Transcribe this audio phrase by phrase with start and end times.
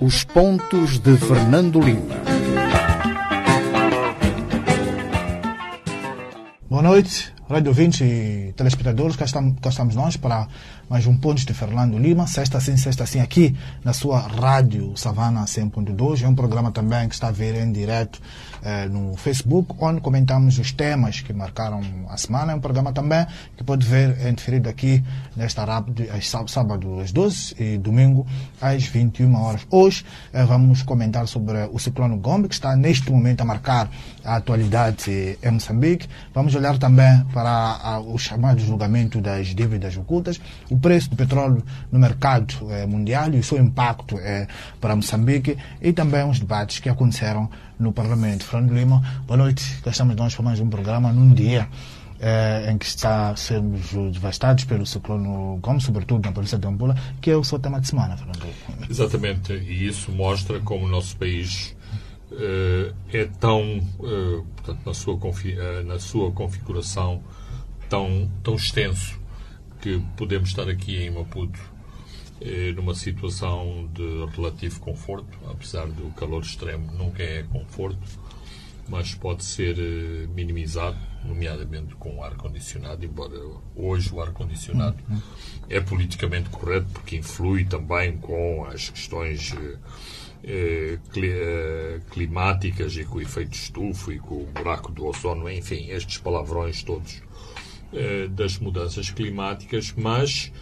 [0.00, 2.16] Os pontos de Fernando Lima.
[6.68, 9.14] Boa noite, rádio ouvintes e telespectadores.
[9.14, 10.48] Cá estamos, cá estamos nós para
[10.90, 15.44] mais um Pontos de Fernando Lima, sexta sim, sexta sim, aqui na sua rádio Savana
[15.44, 16.22] 100.2.
[16.22, 18.20] É um programa também que está a ver em direto
[18.62, 22.52] eh, no Facebook, onde comentamos os temas que marcaram a semana.
[22.52, 23.24] É um programa também
[23.56, 25.02] que pode ver em diferido aqui
[25.36, 26.06] nesta rádio,
[26.48, 28.26] sábado às 12 e domingo
[28.60, 29.66] às 21 horas.
[29.70, 33.88] Hoje eh, vamos comentar sobre o ciclone Gombe, que está neste momento a marcar
[34.24, 36.08] a atualidade em Moçambique.
[36.34, 40.40] Vamos olhar também para a, o chamado julgamento das dívidas ocultas,
[40.70, 41.62] o preço do petróleo
[41.92, 44.48] no mercado eh, mundial e o seu impacto eh,
[44.80, 48.42] para Moçambique e também os debates que aconteceram no Parlamento.
[48.42, 49.82] Fernando Lima, boa noite.
[49.82, 51.68] Cá estamos nós para mais um programa num dia
[52.18, 57.30] eh, em que está sermos devastados pelo ciclone Gomes, sobretudo na província de Ampula, que
[57.30, 58.46] é o seu tema de semana, Fernando.
[58.88, 61.75] Exatamente, e isso mostra como o nosso país
[63.12, 67.22] é tão, uh, portanto, na sua, uh, na sua configuração
[67.88, 69.18] tão, tão extenso
[69.80, 71.76] que podemos estar aqui em Maputo
[72.76, 77.98] numa situação de relativo conforto, apesar do calor extremo nunca é conforto,
[78.88, 79.76] mas pode ser
[80.28, 83.34] minimizado, nomeadamente com o ar-condicionado, embora
[83.74, 85.20] hoje o ar-condicionado uhum.
[85.68, 89.78] é politicamente correto porque influi também com as questões eh, eh,
[92.10, 96.82] climáticas e com o efeito estufa e com o buraco do ozono, enfim, estes palavrões
[96.82, 97.20] todos
[97.92, 100.52] eh, das mudanças climáticas, mas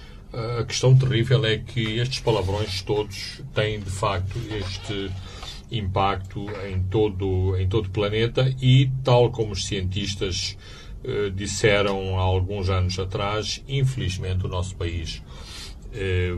[0.59, 5.09] a questão terrível é que estes palavrões todos têm de facto este
[5.71, 10.57] impacto em todo em todo o planeta e tal como os cientistas
[11.35, 15.54] disseram há alguns anos atrás, infelizmente o nosso país eh,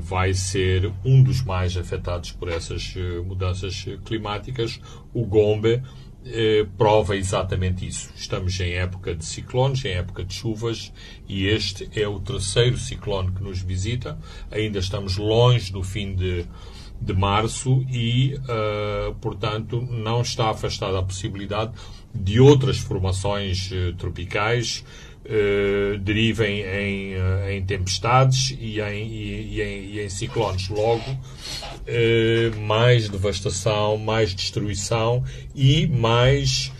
[0.00, 4.80] vai ser um dos mais afetados por essas eh, mudanças climáticas.
[5.14, 5.82] O Gombe
[6.24, 8.10] eh, prova exatamente isso.
[8.14, 10.92] Estamos em época de ciclones, em época de chuvas,
[11.28, 14.18] e este é o terceiro ciclone que nos visita.
[14.50, 16.44] Ainda estamos longe do fim de,
[17.00, 21.72] de março e, uh, portanto, não está afastada a possibilidade
[22.14, 24.84] de outras formações tropicais
[25.26, 30.68] uh, derivem em, uh, em, tempestades e em, e, e, em, e em, ciclones.
[30.68, 36.72] Logo, uh, mais devastação, mais destruição e mais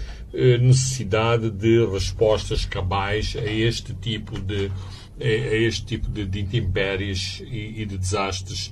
[0.61, 4.71] necessidade de respostas cabais a este tipo de,
[5.19, 8.71] a este tipo de, de intempéries e, de desastres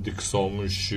[0.00, 0.90] de que somos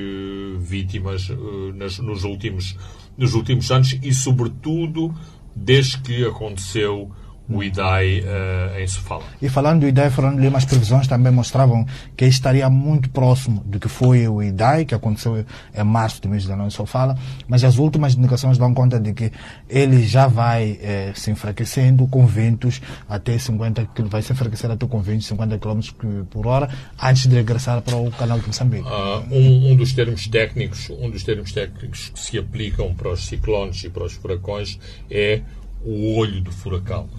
[0.59, 1.27] vítimas
[1.73, 2.77] nas, nos, últimos,
[3.17, 5.11] nos últimos anos e, sobretudo,
[5.55, 7.11] desde que aconteceu
[7.49, 9.23] o IDAI uh, em Sofala.
[9.41, 13.79] E falando do IDAI, falando Lima, as previsões também mostravam que estaria muito próximo do
[13.79, 15.45] que foi o IDAI, que aconteceu
[15.75, 17.17] em março de 2019 em Sofala,
[17.47, 19.31] mas as últimas indicações dão conta de que
[19.69, 25.01] ele já vai eh, se enfraquecendo com ventos até 50 vai se enfraquecer até com
[25.01, 25.79] ventos 50 km
[26.29, 26.69] por hora
[27.01, 28.83] antes de regressar para o canal de Moçambique.
[28.83, 33.25] Uh, um, um, dos termos técnicos, um dos termos técnicos que se aplicam para os
[33.25, 34.79] ciclones e para os furacões
[35.09, 35.41] é
[35.85, 37.09] o olho do furacão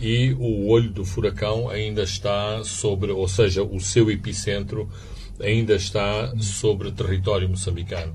[0.00, 4.88] e o olho do furacão ainda está sobre, ou seja, o seu epicentro
[5.38, 8.12] ainda está sobre território moçambicano.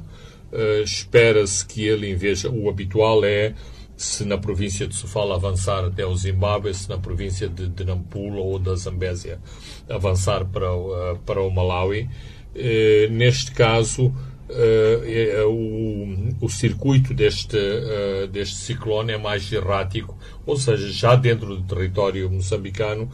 [0.51, 3.53] Uh, Espera-se que ele, em vez, o habitual é
[3.95, 8.41] se na província de Sofala avançar até o Zimbábue, se na província de, de Nampula
[8.41, 9.39] ou da Zambésia
[9.87, 12.09] avançar para, uh, para o Malawi.
[12.55, 14.13] Uh, neste caso,
[14.49, 21.55] uh, o, o, circuito deste, uh, deste ciclone é mais errático, ou seja, já dentro
[21.55, 23.09] do território moçambicano,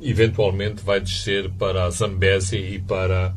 [0.00, 3.34] eventualmente vai descer para a Zambésia e para,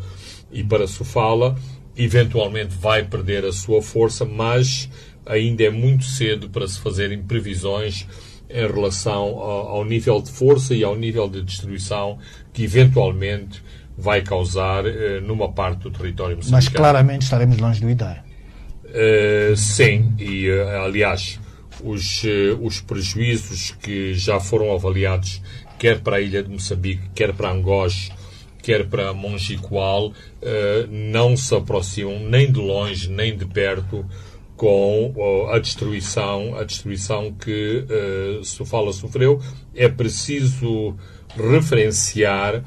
[0.52, 1.56] e para Sofala,
[1.96, 4.90] eventualmente vai perder a sua força, mas
[5.26, 8.06] ainda é muito cedo para se fazerem previsões
[8.50, 12.20] em relação ao, ao nível de força e ao nível de destruição
[12.54, 13.62] que eventualmente
[13.98, 16.64] vai causar uh, numa parte do território moçambicano.
[16.64, 18.20] Mas claramente estaremos longe do IDAE.
[18.86, 21.40] Uh, sim, e uh, aliás,
[21.84, 22.24] os,
[22.62, 25.42] os prejuízos que já foram avaliados,
[25.78, 28.12] quer para a ilha de Moçambique, quer para Angós,
[28.64, 30.14] quer para Monchicoal,
[30.90, 34.06] não se aproximam nem de longe nem de perto
[34.56, 35.14] com
[35.52, 39.42] a destruição, a destruição que uh, Sofala sofreu.
[39.76, 40.96] É preciso
[41.36, 42.64] referenciar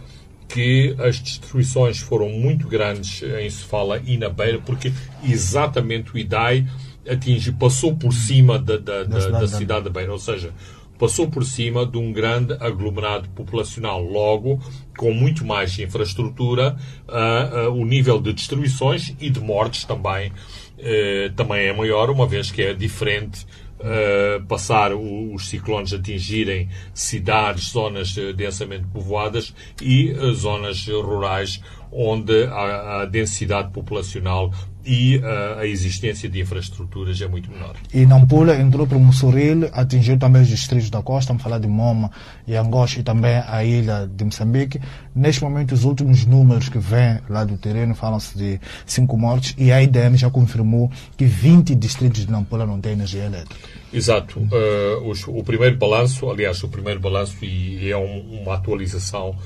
[0.48, 4.92] que as destruições foram muito grandes em Sofala e na Beira, porque
[5.22, 6.66] exatamente o IDAI
[7.08, 10.52] atinge, passou por cima da, da, da, da cidade da Beira, ou seja,
[10.98, 14.02] passou por cima de um grande aglomerado populacional.
[14.02, 14.60] Logo,
[14.96, 16.76] com muito mais infraestrutura,
[17.08, 22.26] uh, uh, o nível de destruições e de mortes também, uh, também é maior, uma
[22.26, 23.46] vez que é diferente
[23.78, 32.44] Uh, passar o, os ciclones atingirem cidades, zonas densamente povoadas e uh, zonas rurais onde
[32.46, 34.52] a, a densidade populacional
[34.88, 37.76] e uh, a existência de infraestruturas é muito menor.
[37.92, 42.10] E Nampula entrou para Mussoril, atingiu também os distritos da costa, vamos falar de Moma
[42.46, 44.80] e Angoche e também a ilha de Moçambique.
[45.14, 49.70] Neste momento, os últimos números que vêm lá do terreno falam-se de cinco mortes e
[49.70, 53.68] a IDM já confirmou que 20 distritos de Nampula não têm energia elétrica.
[53.92, 54.40] Exato.
[54.40, 59.36] Uh, os, o primeiro balanço, aliás, o primeiro balanço, e é um, uma atualização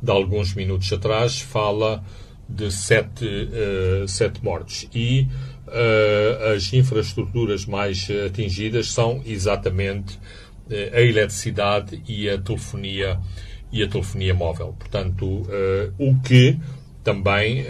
[0.00, 2.04] de alguns minutos atrás, fala
[2.48, 4.88] de sete, uh, sete mortes.
[4.94, 5.28] E
[5.66, 13.18] uh, as infraestruturas mais atingidas são exatamente uh, a eletricidade e a telefonia
[13.72, 14.76] e a telefonia móvel.
[14.78, 15.46] Portanto,
[15.98, 16.58] o que
[17.02, 17.64] também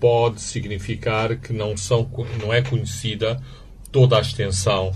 [0.00, 2.10] pode significar que não, são,
[2.42, 3.40] não é conhecida
[3.92, 4.92] toda a extensão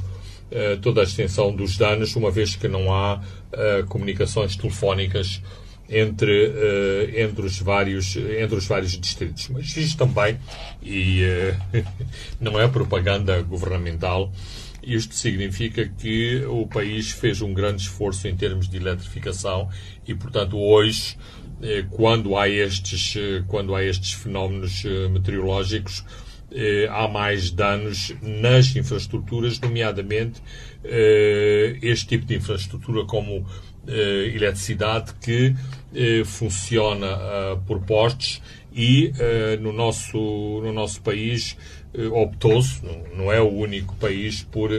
[0.82, 3.22] toda a extensão dos danos, uma vez que não há
[3.88, 5.40] comunicações telefónicas
[5.92, 9.48] entre, uh, entre, os vários, entre os vários distritos.
[9.50, 10.38] Mas isto também,
[10.82, 11.84] e uh,
[12.40, 14.32] não é propaganda governamental,
[14.82, 19.68] isto significa que o país fez um grande esforço em termos de eletrificação
[20.08, 21.16] e, portanto, hoje,
[21.62, 23.14] eh, quando há estes,
[23.46, 26.04] quando há estes fenómenos meteorológicos,
[26.90, 30.42] há mais danos nas infraestruturas, nomeadamente
[31.80, 33.46] este tipo de infraestrutura como
[33.86, 35.54] eletricidade que
[36.24, 38.42] funciona uh, por postes
[38.72, 41.56] e uh, no, nosso, no nosso país
[42.12, 42.80] optou-se,
[43.14, 44.70] não, é o único país, por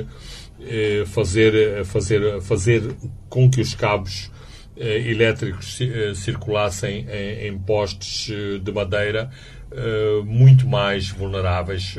[1.06, 2.95] fazer, fazer, fazer
[3.30, 4.31] com que os cabos
[4.75, 5.77] elétricos
[6.15, 9.30] circulassem em, em postes de madeira
[10.25, 11.95] muito mais vulneráveis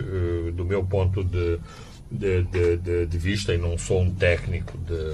[0.53, 1.61] do meu ponto de,
[2.11, 2.43] de,
[2.77, 5.13] de, de, vista, e não sou um técnico de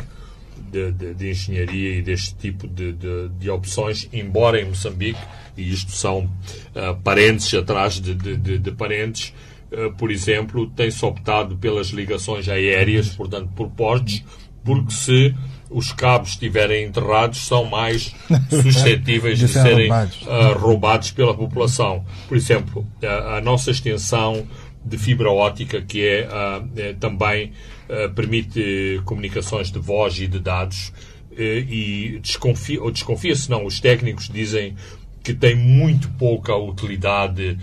[0.71, 2.95] de, de, de engenharia e deste tipo de,
[3.39, 5.21] de, opções, embora em Moçambique,
[5.57, 9.35] e isto são uh, parentes atrás de, parentes,
[9.73, 14.25] uh, por exemplo, tem-se optado pelas ligações aéreas, portanto, por postes,
[14.65, 15.35] porque se
[15.71, 18.15] os cabos estiverem enterrados, são mais
[18.51, 20.23] suscetíveis de, serem roubados.
[20.23, 22.05] Uh, roubados pela população.
[22.29, 24.47] Por exemplo, a, a nossa extensão
[24.85, 27.53] de fibra ótica, que é, uh, é também
[27.89, 30.93] uh, permite comunicações de voz e de dados,
[31.33, 34.75] uh, e desconfia, ou desconfia-se não, os técnicos dizem
[35.23, 37.59] que tem muito pouca utilidade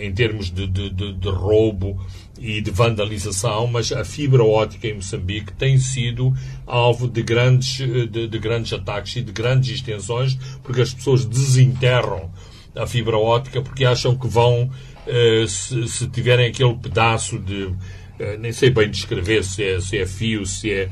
[0.00, 2.00] em termos de, de, de, de, roubo
[2.38, 6.32] e de vandalização, mas a fibra ótica em Moçambique tem sido
[6.64, 12.30] alvo de grandes, de, de grandes ataques e de grandes extensões, porque as pessoas desenterram
[12.76, 14.70] a fibra ótica porque acham que vão
[15.06, 17.64] eh, se, se, tiverem aquele pedaço de.
[17.64, 20.88] Uh, nem sei bem descrever se é, se é fio, se é,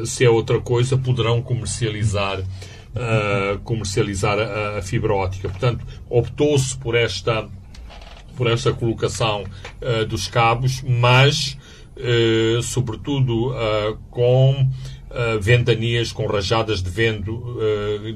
[0.00, 2.42] uh, se é outra coisa, poderão comercializar.
[3.64, 5.48] comercializar a, a, fibra ótica.
[5.48, 7.48] Portanto, optou-se por esta,
[8.36, 9.44] por esta colocação
[10.08, 11.58] dos cabos, mas,
[12.62, 13.52] sobretudo,
[14.12, 14.70] com
[15.40, 17.58] ventanias, com rajadas de vento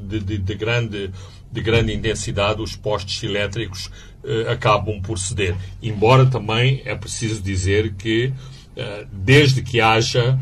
[0.06, 1.10] de, de, de grande
[1.50, 3.86] de grande intensidade, os postes elétricos
[4.22, 5.56] uh, acabam por ceder.
[5.82, 8.32] Embora também é preciso dizer que,
[8.76, 10.38] uh, desde que haja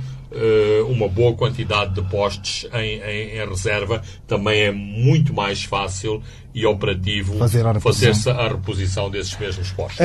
[0.89, 6.23] uma boa quantidade de postes em, em, em, reserva, também é muito mais fácil
[6.55, 10.01] e operativo fazer-se fazer a reposição desses mesmos postes.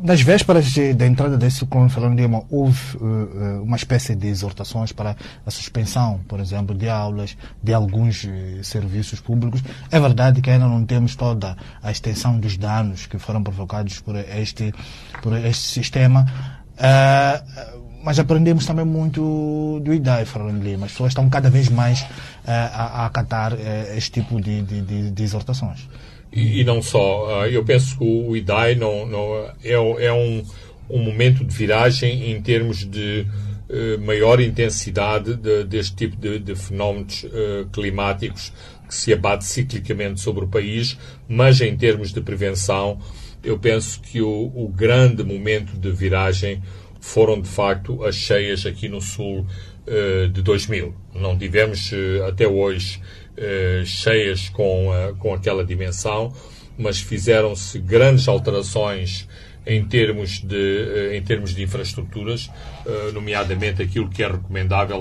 [0.00, 2.80] nas vésperas de, da entrada desse Fernando Lima, houve
[3.62, 8.26] uma espécie de exortações para a suspensão, por exemplo, de aulas, de alguns
[8.62, 9.62] serviços públicos.
[9.90, 14.16] É verdade que ainda não temos toda a extensão dos danos que foram provocados por
[14.16, 14.72] este,
[15.22, 16.26] por este sistema.
[16.76, 20.86] Uh, mas aprendemos também muito do IDAI, Fernando Lima.
[20.86, 22.06] As pessoas estão cada vez mais uh,
[22.46, 23.58] a, a acatar uh,
[23.96, 25.88] este tipo de, de, de, de exortações.
[26.32, 27.42] E, e, não só.
[27.42, 30.44] Uh, eu penso que o IDAI não, não, é, é um,
[30.88, 33.26] um momento de viragem em termos de
[34.06, 37.26] maior intensidade de, deste tipo de, de fenómenos
[37.72, 38.52] climáticos
[38.86, 40.96] que se abate ciclicamente sobre o país,
[41.28, 43.00] mas em termos de prevenção,
[43.42, 46.62] eu penso que o, o grande momento de viragem
[47.06, 49.46] foram de facto as cheias aqui no sul
[49.86, 50.92] uh, de 2000.
[51.14, 53.00] Não tivemos uh, até hoje
[53.38, 56.34] uh, cheias com, com aquela dimensão,
[56.76, 59.28] mas fizeram-se grandes alterações
[59.64, 62.48] em termos de, em termos de infraestruturas,
[63.12, 65.00] nomeadamente aquilo que é recomendável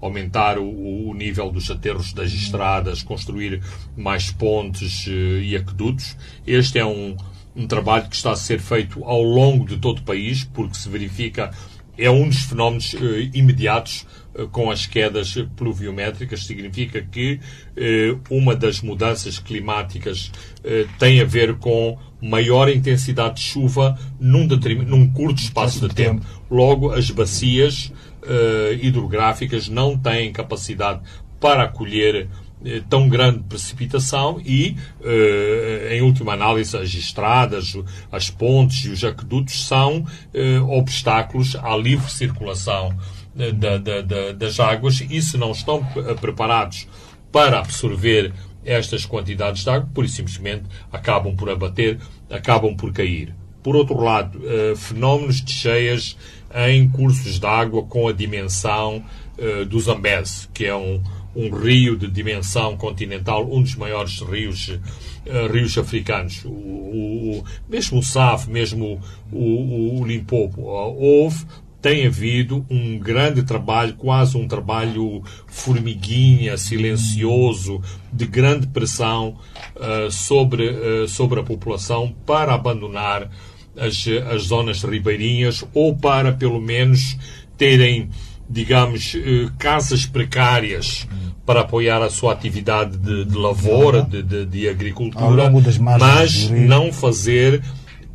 [0.00, 3.60] aumentar o, o nível dos aterros das estradas, construir
[3.96, 6.16] mais pontes e aquedutos.
[6.46, 7.16] Este é um,
[7.56, 10.88] um trabalho que está a ser feito ao longo de todo o país, porque se
[10.88, 11.50] verifica
[11.98, 12.98] é um dos fenómenos uh,
[13.32, 16.44] imediatos uh, com as quedas pluviométricas.
[16.44, 17.40] Significa que
[17.76, 20.30] uh, uma das mudanças climáticas
[20.98, 24.48] tem a ver com maior intensidade de chuva num,
[24.84, 26.26] num curto espaço de tempo.
[26.50, 27.92] Logo, as bacias
[28.82, 31.02] hidrográficas não têm capacidade
[31.40, 32.26] para acolher eh,
[32.88, 37.76] tão grande precipitação e, eh, em última análise, as estradas,
[38.10, 40.04] as pontes e os aquedutos são
[40.34, 42.96] eh, obstáculos à livre circulação
[43.54, 45.84] da, da, da, das águas e, se não estão
[46.20, 46.88] preparados
[47.30, 48.32] para absorver
[48.64, 51.98] estas quantidades de água, por e simplesmente acabam por abater,
[52.30, 53.34] acabam por cair.
[53.62, 54.40] Por outro lado,
[54.76, 56.16] fenómenos de cheias
[56.66, 59.04] em cursos de água com a dimensão
[59.68, 61.02] do Zambeze, que é um,
[61.36, 66.42] um rio de dimensão continental, um dos maiores rios, uh, rios africanos.
[66.44, 68.98] O, o, mesmo o SAF, mesmo
[69.30, 71.44] o, o Limpopo, uh, houve
[71.82, 77.80] tem havido um grande trabalho, quase um trabalho formiguinha, silencioso,
[78.12, 79.36] de grande pressão
[79.76, 83.30] uh, sobre, sobre a população para abandonar
[83.76, 87.16] as, as zonas ribeirinhas ou para, pelo menos,
[87.56, 88.10] terem
[88.48, 91.06] digamos, uh, casas precárias
[91.44, 95.50] para apoiar a sua atividade de, de lavoura, de, de, de agricultura,
[95.88, 97.62] mas não fazer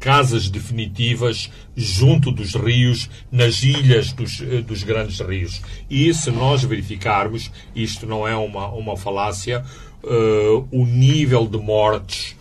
[0.02, 5.62] casas definitivas junto dos rios, nas ilhas dos, eh, dos grandes rios.
[5.90, 9.64] E se nós verificarmos, isto não é uma, uma falácia,
[10.04, 12.36] uh, o nível de mortes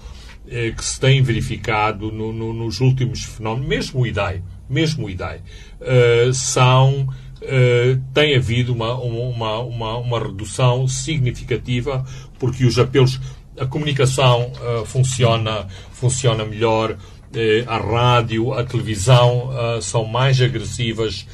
[0.47, 5.11] uh, que se tem verificado no, no, nos últimos fenómenos, mesmo o IDAI, mesmo o
[5.11, 5.41] IDAI,
[5.81, 7.09] uh, são
[7.43, 12.05] Uh, tem havido uma, uma, uma, uma, redução significativa,
[12.39, 13.19] porque os apelos,
[13.59, 16.99] a comunicação uh, funciona, funciona melhor, uh,
[17.67, 21.27] a rádio, a televisão são mais agressivas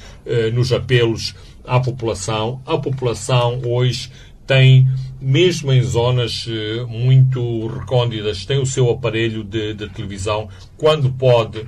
[0.52, 1.34] nos apelos
[1.64, 2.60] à população.
[2.64, 4.10] A população hoje
[4.46, 4.88] tem,
[5.20, 6.46] mesmo em zonas
[6.88, 11.66] muito recônditas, tem o seu aparelho de, de televisão quando pode eh,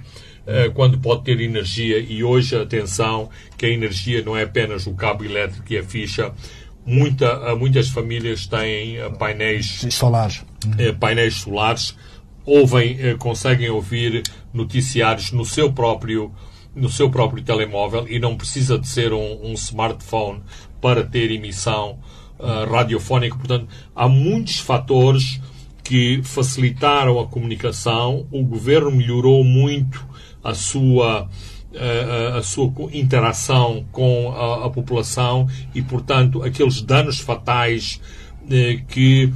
[0.75, 5.25] quando pode ter energia e hoje, atenção, que a energia não é apenas o cabo
[5.25, 6.33] elétrico e a ficha,
[6.89, 10.43] Muita, eh, muitas famílias têm eh, painéis solares,
[10.99, 11.95] painéis solares
[12.47, 14.23] ouvem, conseguem ouvir
[14.55, 16.33] noticiários no seu próprio
[16.75, 20.43] no seu próprio telemóvel e não precisa de ser um, um smartphone
[20.81, 21.99] para ter emissão
[22.39, 23.37] uh, radiofónica.
[23.37, 25.41] Portanto, há muitos fatores
[25.83, 28.27] que facilitaram a comunicação.
[28.31, 30.08] O governo melhorou muito
[30.49, 31.29] a sua
[31.75, 38.01] a, a, sua interação com a, a, população e, portanto, aqueles danos fatais
[38.51, 39.33] eh, que,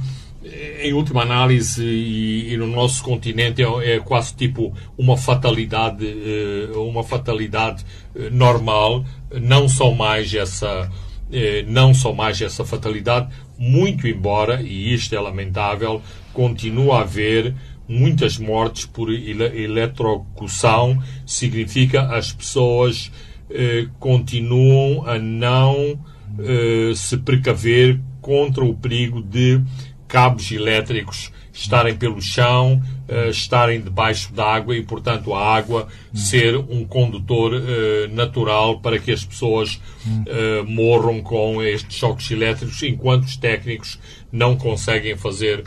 [0.81, 6.75] em última análise, e, e no nosso continente é, é, quase tipo uma fatalidade, eh,
[6.75, 9.05] uma fatalidade eh, normal,
[9.39, 10.89] não são mais essa
[11.35, 13.27] eh, não são mais essa fatalidade,
[13.57, 15.99] muito embora, e isto é lamentável,
[16.31, 17.55] continua a haver
[17.87, 23.11] muitas mortes por eletrocução significa as pessoas
[23.49, 25.99] eh, continuam a não
[26.39, 29.61] eh, se precaver contra o perigo de
[30.07, 36.83] cabos elétricos estarem pelo chão, eh, estarem debaixo d'água e, portanto, a água ser um
[36.83, 39.79] condutor eh, natural para que as pessoas
[40.25, 43.99] eh, morram com estes choques elétricos, enquanto os técnicos
[44.31, 45.63] não conseguem fazer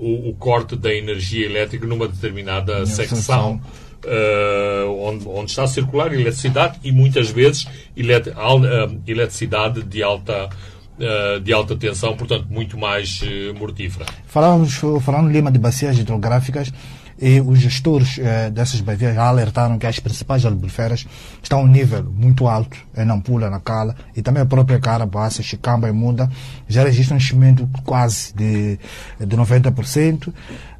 [0.00, 3.60] o, o corte da energia elétrica numa determinada secção.
[3.98, 10.48] Uh, onde, onde, está a circular eletricidade e muitas vezes elet, uh, eletricidade de alta,
[10.48, 13.20] uh, de alta tensão, portanto, muito mais
[13.58, 14.06] mortífera.
[14.24, 16.72] Falávamos, falando Lima de bacias hidrográficas,
[17.20, 21.06] e os gestores eh, dessas bacias alertaram que as principais albuferas
[21.42, 25.04] estão a um nível muito alto em Nampula, na Cala, e também a própria Cara,
[25.04, 26.30] Bassa, Chicamba e Muda
[26.68, 28.78] já registram um enchimento quase de,
[29.18, 30.32] de 90%.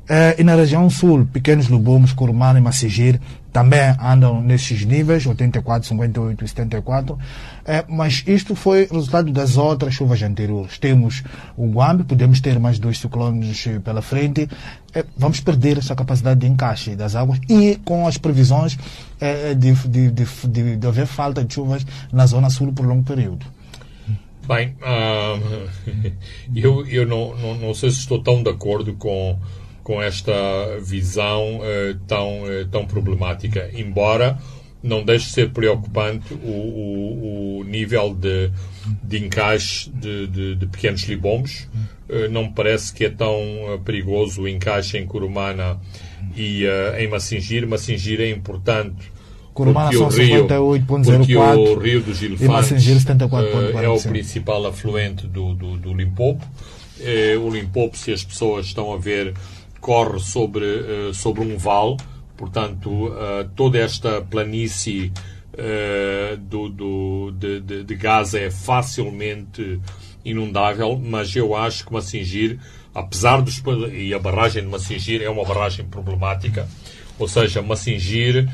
[0.09, 3.21] Eh, e na região sul, pequenos lobomos, Curumano e Macigir
[3.53, 7.19] também andam nesses níveis, 84, 58 e 74.
[7.67, 10.79] É, mas isto foi resultado das outras chuvas anteriores.
[10.79, 11.23] Temos
[11.57, 14.49] o Guambi, podemos ter mais dois ciclones pela frente.
[14.95, 18.79] É, vamos perder essa capacidade de encaixe das águas e com as previsões
[19.21, 23.45] é, de, de, de, de, haver falta de chuvas na zona sul por longo período.
[24.47, 25.69] Bem, uh,
[26.57, 29.39] eu, eu não, não, não sei se estou tão de acordo com
[29.89, 30.33] com esta
[30.83, 31.61] visão
[32.07, 33.71] tão, tão problemática.
[33.73, 34.39] Embora
[34.83, 38.51] não deixe de ser preocupante o, o, o nível de,
[39.03, 41.69] de encaixe de, de, de pequenos libombos.
[42.09, 45.79] Uh, não me parece que é tão uh, perigoso o encaixe em Curumana
[46.37, 47.67] e uh, em Massingir.
[47.67, 49.13] Massingir é importante
[49.53, 50.47] Curumana porque, o Rio,
[51.19, 52.97] porque o Rio dos Elefantes
[53.83, 56.47] é o principal afluente do, do, do Limpopo.
[57.45, 59.35] o Limpopo, se as pessoas estão a ver,
[59.81, 61.97] corre sobre, sobre um vale
[62.39, 65.13] Portanto, uh, toda esta planície
[65.55, 69.81] uh, do, do, de, de, de, Gaza é facilmente
[70.25, 72.61] inundável, mas eu acho que Massingir,
[72.95, 73.61] apesar dos.
[73.93, 76.69] e a barragem de Massingir é uma barragem problemática,
[77.19, 78.49] ou seja, Massingir.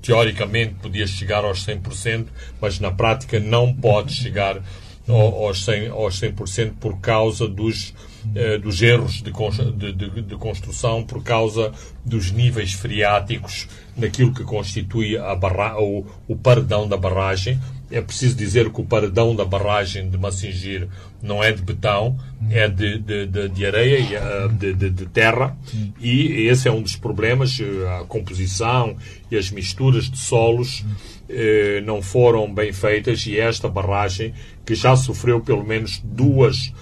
[0.00, 2.26] Teoricamente podia chegar aos 100%,
[2.60, 4.62] mas na prática não pode chegar
[5.08, 7.94] aos 100%, aos 100% por causa dos
[8.36, 11.72] eh, dos erros de, construção por causa
[12.04, 13.66] dos níveis freáticos
[13.96, 17.60] naquilo que constitui a barra, o, o paredão da barragem.
[17.92, 20.88] É preciso dizer que o paredão da barragem de Massingir
[21.22, 22.18] não é de betão,
[22.50, 25.56] é de, de, de, de areia, eh, de, de, de, terra,
[26.00, 27.60] e esse é um dos problemas.
[27.60, 28.96] Eh, a composição
[29.30, 30.84] e as misturas de solos
[31.28, 34.34] eh, não foram bem feitas, e esta barragem,
[34.66, 36.72] que já sofreu pelo menos duas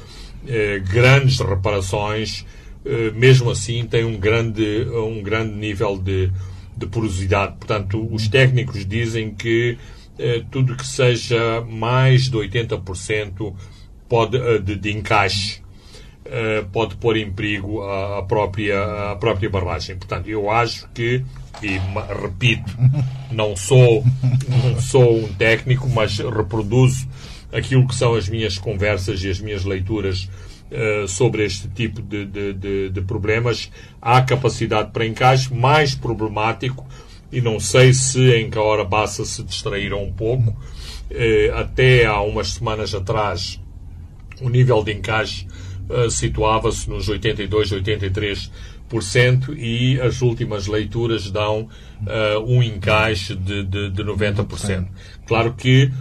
[0.47, 2.45] eh, grandes reparações,
[2.85, 6.33] eh, mesmo assim tem um grande, um grande nível de,
[6.77, 7.57] de porosidade.
[7.59, 9.77] Portanto, os técnicos dizem que
[10.51, 13.55] tudo que seja mais de 80%
[14.09, 15.63] pode, de, de encaixe
[16.71, 19.97] pode pôr em perigo a, própria, a própria barragem.
[19.97, 21.25] Portanto, eu acho que,
[21.61, 21.81] e
[22.23, 22.71] repito,
[23.33, 24.05] não sou,
[24.49, 27.09] não sou um técnico, mas reproduzo
[27.53, 30.29] aquilo que são as minhas conversas e as minhas leituras
[31.09, 33.71] sobre este tipo de, de, de, de, problemas.
[34.01, 36.87] Há capacidade para encaixe, mais problemático,
[37.33, 40.51] e não sei se em Caora-Bassa se distraíram um pouco.
[41.11, 43.61] Uh, até há umas semanas atrás,
[44.41, 45.47] o nível de encaixe
[45.89, 48.51] uh, situava-se nos 82, 83
[49.57, 51.69] e as últimas leituras dão
[52.03, 54.89] uh, um encaixe de, de, de 90%.
[55.27, 55.93] Claro que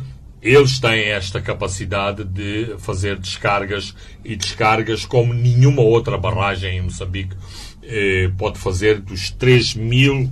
[0.41, 7.35] eles têm esta capacidade de fazer descargas e descargas como nenhuma outra barragem em Moçambique
[7.83, 10.31] eh, pode fazer dos 3 mil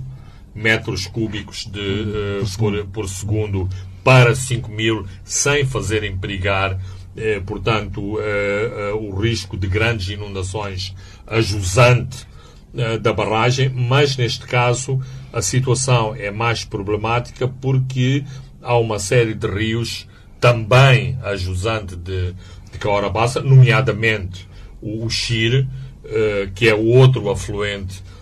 [0.58, 3.68] metros cúbicos de, eh, por, por, segundo
[4.02, 6.78] para 5 mil sem fazer emperigar,
[7.16, 10.94] eh, portanto, eh, eh, o risco de grandes inundações
[11.26, 12.26] a jusante
[12.74, 15.00] eh, da barragem, mas neste caso
[15.32, 18.24] a situação é mais problemática porque
[18.62, 20.06] há uma série de rios
[20.38, 22.34] também a jusante de,
[22.70, 24.46] de Caorabassa, nomeadamente
[24.80, 25.66] o, Xir,
[26.04, 28.17] uh, que é o outro afluente uh,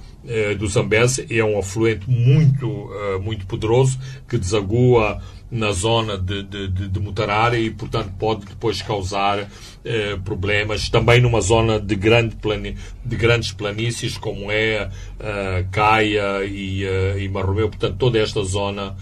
[0.59, 6.89] do Zambeze, é um afluente muito, uh, muito poderoso que desagua na zona de, de,
[6.89, 9.49] de, Mutarara e, portanto, pode depois causar
[9.85, 16.45] eh, problemas também numa zona de, grande plani, de grandes planícies como é uh, Caia
[16.45, 16.83] e,
[17.17, 17.69] e Marromeu.
[17.69, 18.97] Portanto, toda esta zona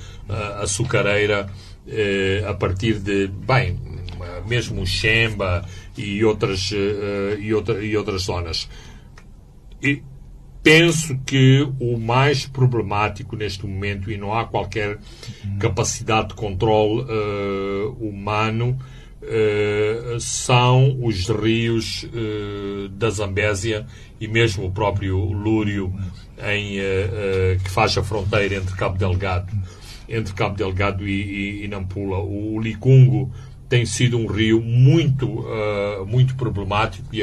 [0.60, 1.48] açucareira
[2.46, 3.78] a partir de, bem,
[4.46, 6.70] mesmo Xemba e outras,
[7.40, 8.68] e, outra, e outras zonas.
[9.82, 10.02] E,
[10.64, 14.98] penso que o mais problemático neste momento, e não há qualquer
[15.60, 18.78] capacidade de controle uh, humano,
[19.22, 23.86] uh, são os rios uh, da Zambésia
[24.18, 25.92] e mesmo o próprio Lúrio,
[26.42, 26.78] em,
[27.62, 29.52] que faz a fronteira entre Cabo Delgado,
[30.08, 31.12] entre Cabo Delgado e,
[31.60, 32.18] e, e Nampula.
[32.18, 33.30] O Licungo
[33.68, 35.44] tem sido um rio muito,
[36.06, 37.22] muito problemático e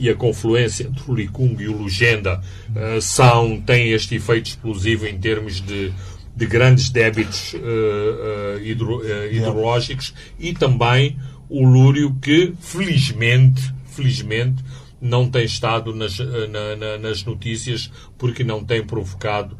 [0.00, 5.06] e a confluência entre o Licungo e o Lugenda uh, são, têm este efeito explosivo
[5.06, 5.92] em termos de,
[6.34, 11.18] de grandes débitos uh, hidro, hidrológicos e também
[11.50, 14.64] o Lúrio que, felizmente, felizmente,
[15.00, 19.56] não tem estado nas, na, na, nas notícias porque não tem provocado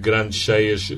[0.00, 0.90] grandes cheias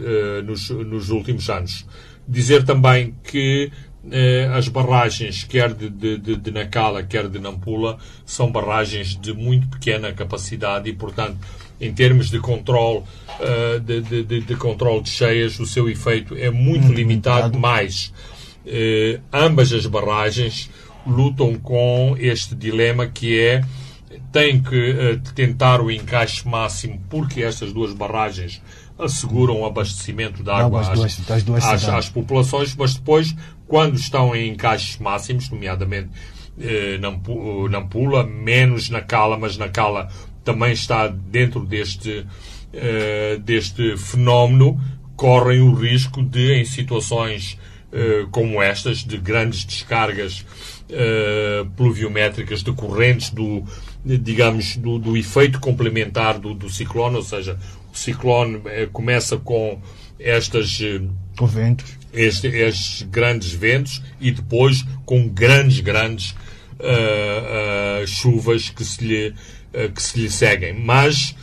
[0.44, 1.84] nos, nos últimos anos.
[2.28, 3.70] Dizer também que
[4.10, 9.66] eh, as barragens, quer de, de, de, Nacala, quer de Nampula, são barragens de muito
[9.68, 11.38] pequena capacidade e, portanto,
[11.80, 16.50] em termos de controle uh, de, de, de, controle de cheias, o seu efeito é
[16.50, 17.58] muito, muito limitado, limitado.
[17.58, 18.12] mas
[18.64, 20.70] uh, ambas as barragens
[21.06, 23.62] lutam com este dilema que é
[24.32, 28.62] tem que uh, tentar o encaixe máximo porque estas duas barragens
[28.98, 33.34] asseguram o abastecimento de água às, duas, às, às, às, populações, mas depois,
[33.66, 36.10] quando estão em encaixes máximos, nomeadamente
[36.58, 40.08] eh, Nampula, menos na Cala, mas na Cala
[40.42, 42.24] também está dentro deste,
[42.72, 44.80] eh, deste fenómeno,
[45.16, 47.58] correm o risco de, em situações
[47.92, 50.44] eh, como estas, de grandes descargas
[51.76, 53.64] pluviométricas decorrentes do,
[54.04, 57.58] digamos, do, do efeito complementar do, do, ciclone, ou seja,
[57.92, 59.82] o ciclone começa com
[60.16, 60.80] estas
[61.44, 61.98] ventos.
[62.12, 66.34] Este, estes grandes ventos e depois com grandes, grandes
[68.06, 69.34] chuvas que se, lhe,
[69.94, 70.72] que se lhe seguem.
[70.72, 71.34] Mas,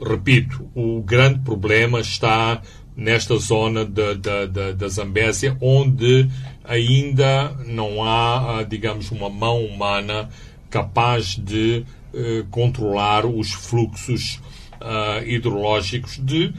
[0.00, 2.62] repito, o grande problema está
[2.96, 6.28] nesta zona da, da, da, da Zambésia, onde
[6.64, 10.28] ainda não há, digamos, uma mão humana
[10.70, 11.84] capaz de
[12.50, 14.40] controlar os fluxos
[14.82, 16.54] uh, hidrológicos de, uh,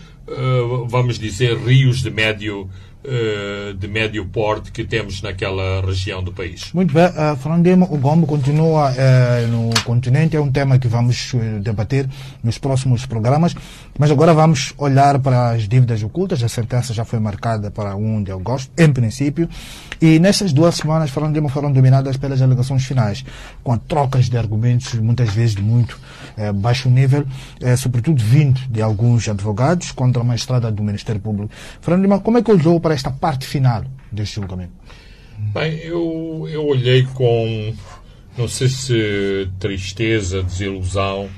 [0.87, 2.69] vamos dizer, rios de médio
[3.05, 6.71] eh, de médio porte que temos naquela região do país.
[6.73, 11.33] Muito bem, uh, Fernando o Gombo continua uh, no continente, é um tema que vamos
[11.61, 12.07] debater
[12.41, 13.53] nos próximos programas,
[13.97, 18.23] mas agora vamos olhar para as dívidas ocultas, a sentença já foi marcada para 1
[18.23, 19.47] de agosto, em princípio,
[20.01, 23.23] e nessas duas semanas, Fernando Dema, foram dominadas pelas alegações finais,
[23.63, 25.99] com trocas de argumentos, muitas vezes de muito
[26.55, 27.25] baixo nível,
[27.77, 31.53] sobretudo vindo de alguns advogados contra a magistrada do Ministério Público.
[31.81, 34.73] Fernando Dema, como é que olhou para esta parte final deste julgamento?
[35.53, 37.73] Bem, eu, eu olhei com,
[38.37, 41.29] não sei se tristeza, desilusão,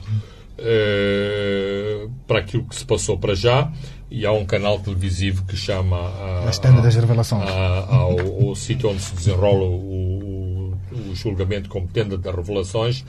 [0.60, 3.72] uh, para aquilo que se passou para já.
[4.10, 5.98] E há um canal televisivo que chama.
[5.98, 7.50] A, As Tendas das Revelações.
[7.50, 13.02] A, ao, ao sítio onde se desenrola o, o, o julgamento como Tenda das Revelações.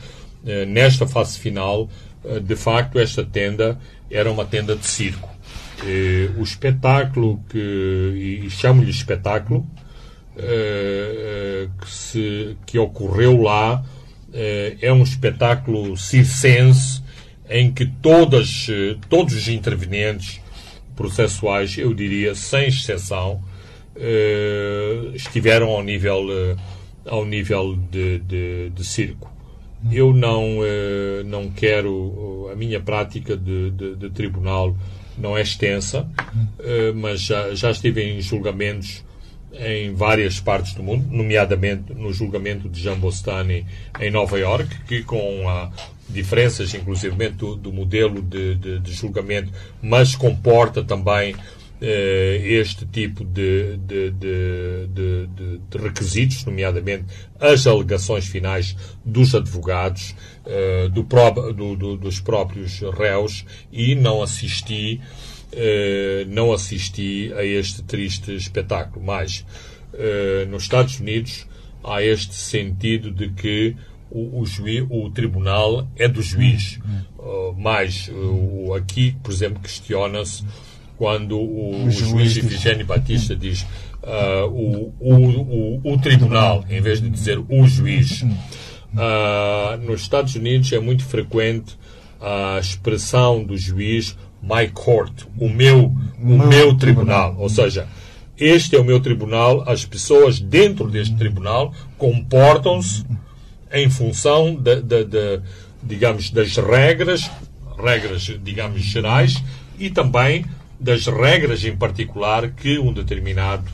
[0.43, 1.89] Uh, nesta fase final,
[2.25, 3.79] uh, de facto, esta tenda
[4.11, 5.37] era uma tenda de circo
[5.85, 9.67] eh, o espetáculo que, e, chamo-lhe espetáculo,
[10.37, 13.85] eh, que, se, que ocorreu lá
[14.33, 17.03] eh, é um espetáculo circense
[17.49, 20.41] em que todas, eh, todos os intervenientes
[20.95, 23.43] processuais, eu diria sem exceção,
[23.95, 26.57] eh, estiveram ao nível, eh,
[27.07, 29.31] ao nível de, de, de circo.
[29.93, 30.57] Eu não,
[31.27, 34.77] não quero a minha prática de, de, de tribunal
[35.17, 36.09] não é extensa,
[36.97, 39.05] mas já, já estive em julgamentos
[39.53, 43.67] em várias partes do mundo, nomeadamente no julgamento de Jambostani
[44.01, 45.71] em Nova York, que com a
[46.09, 51.35] diferenças, inclusive, do, do modelo de, de, de, julgamento, mas comporta também
[51.81, 54.12] eh, este tipo de, de,
[55.79, 57.05] requisitos, nomeadamente
[57.40, 60.14] as alegações finais dos advogados,
[60.47, 61.03] eh, do,
[61.77, 65.01] do, dos próprios réus, e não assisti,
[65.53, 69.05] eh, não assisti a este triste espetáculo.
[69.05, 69.45] Mas
[69.92, 71.47] eh, nos Estados Unidos
[71.83, 73.77] há este sentido de que
[74.11, 76.79] o, o, juiz, o tribunal é do juiz.
[77.19, 80.45] Uh, mas uh, aqui, por exemplo, questiona-se
[80.97, 83.66] quando o, o juiz Ifigênio Batista diz
[84.03, 88.23] uh, o, o, o, tribunal, em vez de dizer o juiz.
[88.23, 91.77] Uh, nos Estados Unidos é muito frequente
[92.21, 95.92] a expressão do juiz my court, o meu,
[96.23, 97.37] o meu tribunal.
[97.38, 97.87] Ou seja,
[98.38, 103.05] este é o meu tribunal, as pessoas dentro deste tribunal comportam-se
[103.79, 105.41] em função de, de, de,
[105.83, 107.31] digamos, das regras,
[107.79, 109.43] regras, digamos, gerais,
[109.79, 110.45] e também
[110.79, 113.71] das regras em particular que um determinado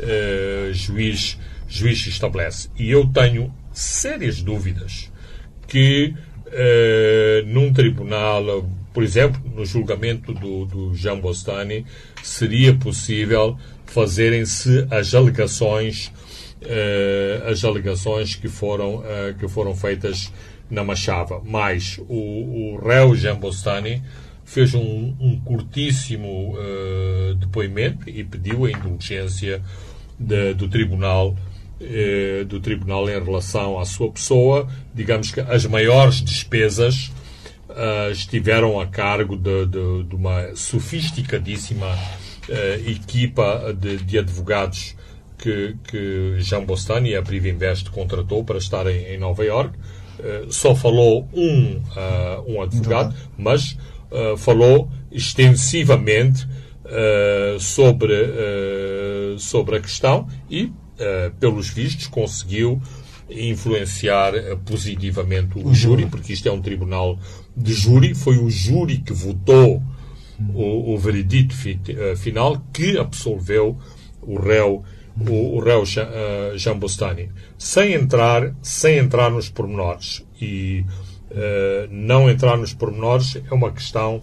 [0.00, 1.38] uh, juiz,
[1.68, 2.68] juiz estabelece.
[2.78, 5.10] E eu tenho sérias dúvidas
[5.66, 6.14] que
[6.46, 11.84] uh, num tribunal, por exemplo, no julgamento do, do Jean Bostani,
[12.22, 16.12] seria possível fazerem-se as alegações
[17.50, 19.02] as alegações que foram,
[19.38, 20.32] que foram feitas
[20.70, 21.42] na Machava.
[21.44, 22.14] Mas o,
[22.74, 24.02] o réu Jean Bostani
[24.44, 29.62] fez um, um curtíssimo uh, depoimento e pediu a indulgência
[30.18, 31.36] de, do tribunal
[32.48, 34.66] do tribunal em relação à sua pessoa.
[34.94, 37.12] Digamos que as maiores despesas
[37.68, 41.98] uh, estiveram a cargo de, de, de uma sofisticadíssima
[42.86, 43.74] equipa
[44.06, 44.94] de advogados
[45.44, 49.78] que, que Jean Bostani e a Priva Invest contratou para estar em, em Nova York.
[50.48, 51.82] só falou um,
[52.46, 53.76] um advogado, mas
[54.14, 56.46] uh, falou extensivamente
[56.84, 60.72] uh, sobre, uh, sobre a questão e,
[61.40, 62.80] pelos vistos, conseguiu
[63.28, 64.32] influenciar
[64.64, 67.18] positivamente o, o júri, porque isto é um tribunal
[67.56, 69.82] de júri, foi o júri que votou
[70.54, 71.80] o, o veredito fi,
[72.16, 73.76] final que absolveu
[74.22, 74.84] o réu
[75.18, 75.84] o, o réu
[76.56, 77.30] Jambostani.
[77.58, 80.24] Sem entrar, sem entrar nos pormenores.
[80.40, 80.84] E
[81.30, 84.20] uh, não entrar nos pormenores é uma questão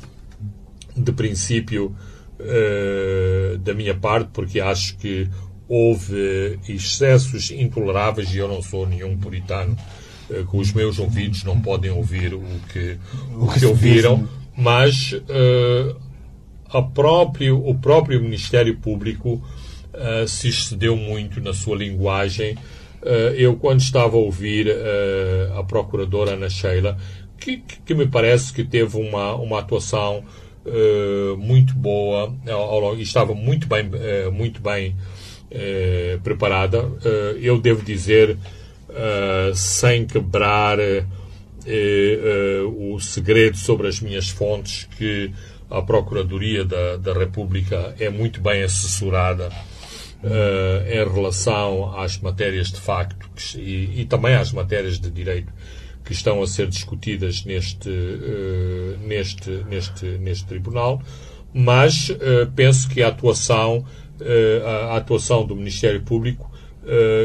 [0.95, 1.95] de princípio
[2.39, 5.30] uh, da minha parte, porque acho que
[5.67, 9.77] houve excessos intoleráveis e eu não sou nenhum puritano
[10.30, 12.97] uh, que os meus ouvidos não podem ouvir o que,
[13.36, 19.41] o que ouviram, mas uh, próprio, o próprio Ministério Público
[19.93, 22.58] uh, se excedeu muito na sua linguagem.
[23.36, 24.67] eu, quando estava a ouvir
[25.58, 26.95] a Procuradora Ana Sheila,
[27.39, 30.23] que, que, me parece que teve uma, uma atuação
[31.39, 32.32] muito boa,
[32.95, 33.89] e estava muito bem,
[34.32, 34.95] muito bem
[36.23, 36.84] preparada.
[36.84, 38.38] Uh, eu devo dizer,
[38.89, 40.77] uh, sem quebrar
[42.75, 45.32] o segredo sobre as minhas fontes, que
[45.69, 49.49] a Procuradoria da, da República é muito bem assessorada
[50.23, 55.51] em relação às matérias de facto que, e, e, também às matérias de direito
[56.03, 57.89] que estão a ser discutidas neste,
[58.99, 61.01] neste, neste, neste tribunal,
[61.53, 62.12] mas
[62.55, 63.86] penso que a atuação
[64.91, 66.51] a atuação do Ministério Público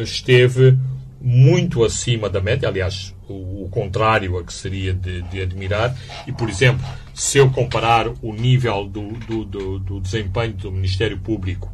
[0.02, 0.78] esteve
[1.20, 5.96] muito acima da média, aliás, o, o contrário a que seria de, de, admirar.
[6.26, 11.18] E, por exemplo, se eu comparar o nível do, do, do, do desempenho do Ministério
[11.18, 11.72] Público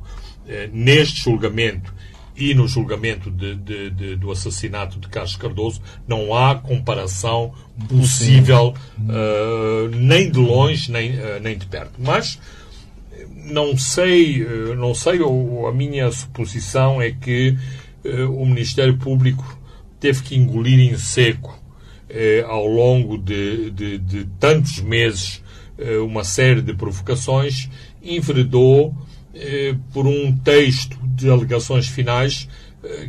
[0.73, 1.93] neste julgamento
[2.37, 7.53] e no julgamento de, de, de, do assassinato de Carlos Cardoso, não há comparação
[7.89, 11.93] possível, uh, nem de longe, nem, uh, nem de perto.
[11.99, 12.39] Mas
[13.45, 17.57] não sei, eh, não sei, ou a minha suposição é que
[18.31, 19.59] o Ministério Público
[19.99, 21.61] teve que engolir em seco
[22.47, 25.43] ao longo de, de, tantos meses
[26.05, 27.69] uma série de provocações,
[28.01, 28.95] enveredou
[29.93, 32.49] por um texto de alegações finais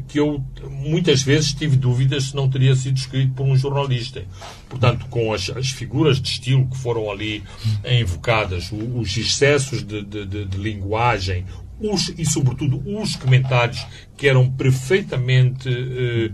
[0.07, 4.23] que eu muitas vezes tive dúvidas se não teria sido escrito por um jornalista.
[4.69, 7.43] Portanto, com as, as figuras de estilo que foram ali
[7.83, 11.45] invocadas, os excessos de, de, de, de linguagem,
[11.79, 16.33] os, e sobretudo os comentários que eram perfeitamente uh,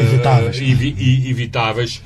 [0.00, 2.02] evitáveis, uh, evitáveis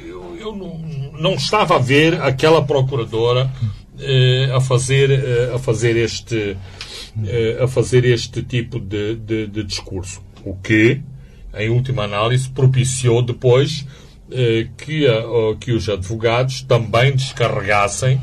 [0.00, 0.78] eu, eu não,
[1.18, 3.50] não, estava a ver aquela procuradora
[4.54, 5.10] a fazer
[5.54, 6.56] a fazer este
[7.62, 10.22] a fazer este tipo de, de, de, discurso.
[10.44, 11.00] O que,
[11.56, 13.84] em última análise, propiciou depois
[14.30, 15.04] eh, que,
[15.58, 18.20] que os advogados também descarregassem,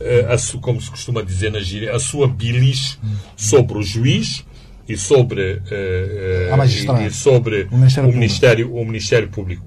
[0.00, 2.98] eh, a, como se costuma dizer na gíria, a sua bilis
[3.36, 4.44] sobre o juiz
[4.88, 6.50] e sobre, eh,
[7.02, 9.64] e, e sobre o Ministério, o, Ministério, o Ministério Público.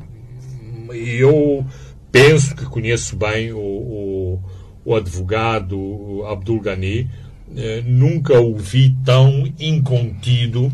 [0.94, 1.66] Eu
[2.12, 4.40] penso que conheço bem o, o,
[4.84, 7.10] o advogado Abdul Ghani,
[7.56, 10.72] eh, nunca o vi tão incontido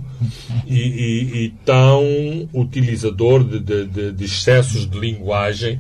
[0.67, 2.03] e, e, e tão
[2.53, 5.79] utilizador de, de, de, excessos de linguagem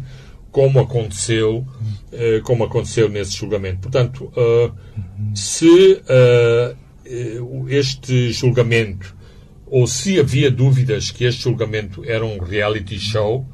[0.51, 1.65] como aconteceu
[2.11, 3.81] eh, como aconteceu nesse julgamento.
[3.81, 4.73] Portanto, uh,
[5.35, 9.15] se uh, este julgamento
[9.67, 13.45] ou se havia dúvidas que este julgamento era um reality show,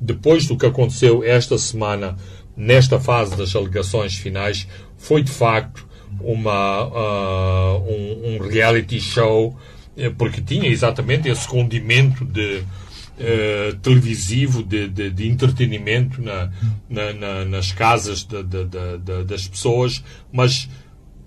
[0.00, 2.16] depois do que aconteceu esta semana
[2.58, 4.66] nesta fase das alegações finais,
[4.96, 5.86] foi de facto
[6.20, 9.56] uma, uh, um, um, reality show,
[9.96, 16.50] eh, porque tinha exatamente esse condimento de, uh, televisivo, de, de, de entretenimento na,
[16.90, 20.68] na, na, nas casas de, das pessoas, mas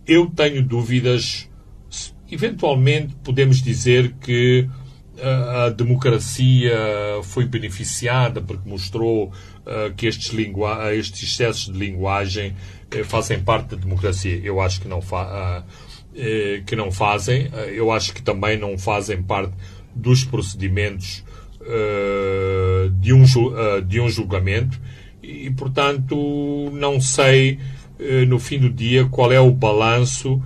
[0.06, 1.50] eu tenho dúvidas.
[2.30, 4.68] Eventualmente podemos dizer que
[5.22, 6.74] a democracia
[7.24, 9.32] foi beneficiada porque mostrou
[9.66, 10.32] uh, que estes,
[10.94, 12.56] estes excessos de linguagem
[12.96, 14.40] uh, fazem parte da democracia.
[14.44, 17.50] Eu acho que não, fa uh, que não fazem.
[17.74, 19.54] eu acho que também não fazem parte
[19.96, 21.24] dos procedimentos
[23.00, 23.24] de, um,
[23.88, 24.78] de um julgamento
[25.24, 27.60] e, portanto, não sei
[28.28, 30.44] no fim do dia qual é o balanço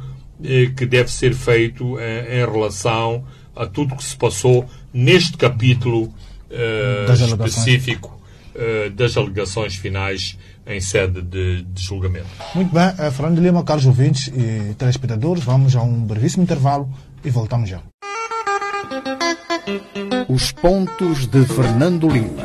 [0.77, 3.25] que deve ser feito em relação
[3.55, 6.13] a tudo que se passou neste capítulo
[6.51, 8.14] uh, específico
[8.95, 12.27] das alegações finais em sede de, de julgamento.
[12.53, 16.89] Muito bem, uh, Fernando Lima, caros ouvintes e telespectadores, vamos a um brevíssimo intervalo
[17.23, 17.81] e voltamos já.
[20.27, 22.43] Os pontos de Fernando Lima.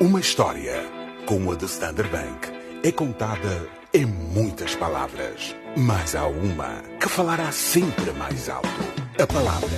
[0.00, 0.84] Uma história
[1.26, 7.50] como a de Standard Bank é contada em muitas palavras, mas há uma que falará
[7.52, 9.03] sempre mais alto.
[9.16, 9.68] A palavra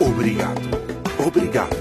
[0.00, 0.60] obrigado.
[1.26, 1.76] Obrigado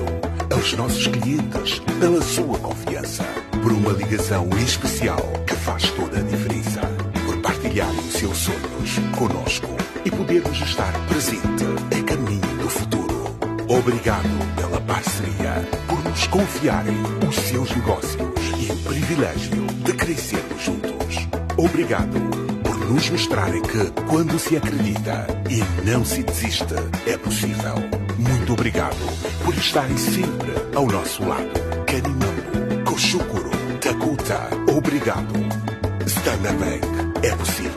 [0.50, 3.26] aos nossos clientes pela sua confiança,
[3.62, 6.80] por uma ligação especial que faz toda a diferença.
[7.26, 9.68] Por partilharem os seus sonhos conosco
[10.06, 13.36] e podermos estar presente a caminho do futuro.
[13.68, 16.96] Obrigado pela parceria, por nos confiarem
[17.28, 18.22] os seus negócios
[18.58, 21.28] e o privilégio de crescermos juntos.
[21.58, 22.41] Obrigado
[22.92, 26.76] nos mostrarem que, quando se acredita e não se desiste,
[27.08, 27.76] é possível.
[28.18, 28.98] Muito obrigado
[29.46, 31.50] por estarem sempre ao nosso lado.
[31.86, 33.50] Canimambo, Koshukuro,
[33.80, 35.34] Takuta, obrigado.
[36.06, 37.72] Standard Bank, é possível.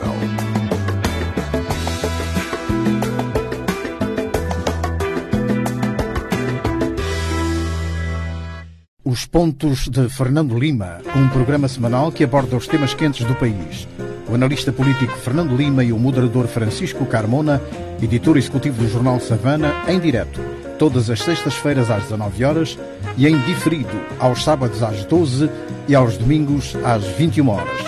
[9.05, 13.87] Os Pontos de Fernando Lima, um programa semanal que aborda os temas quentes do país.
[14.27, 17.61] O analista político Fernando Lima e o moderador Francisco Carmona,
[18.01, 20.41] editor executivo do jornal Savana, em direto,
[20.79, 22.79] todas as sextas-feiras às 19 horas
[23.17, 25.49] e em diferido aos sábados às 12
[25.87, 27.79] e aos domingos às 21 horas.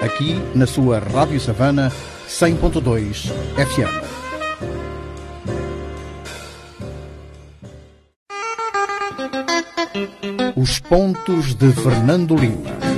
[0.00, 1.92] Aqui na sua Rádio Savana
[2.28, 4.12] 100.2 FM.
[10.56, 12.91] Os Pontos de Fernando Lima.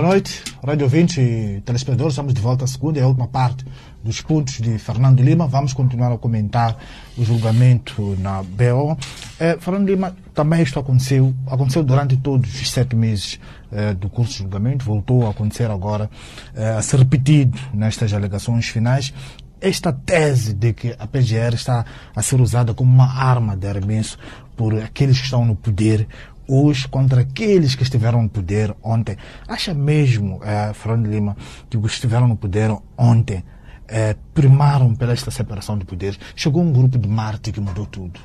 [0.00, 2.14] Boa noite, Rádio 20 e telespectadores.
[2.14, 3.66] Estamos de volta à segunda e à última parte
[4.02, 5.46] dos pontos de Fernando Lima.
[5.46, 6.74] Vamos continuar a comentar
[7.18, 8.96] o julgamento na BO.
[9.38, 13.38] Eh, Fernando Lima, também isto aconteceu, aconteceu durante todos os sete meses
[13.70, 16.08] eh, do curso de julgamento, voltou a acontecer agora,
[16.54, 19.12] eh, a ser repetido nestas alegações finais
[19.60, 21.84] esta tese de que a PGR está
[22.16, 24.18] a ser usada como uma arma de arremesso
[24.56, 26.08] por aqueles que estão no poder
[26.50, 29.16] hoje contra aqueles que estiveram no poder ontem.
[29.46, 31.36] Acha mesmo, eh, Fernando Lima,
[31.68, 33.44] que os que estiveram no poder ontem
[33.86, 36.18] eh, primaram pela esta separação de poderes?
[36.34, 38.18] Chegou um grupo de Marte que mudou tudo.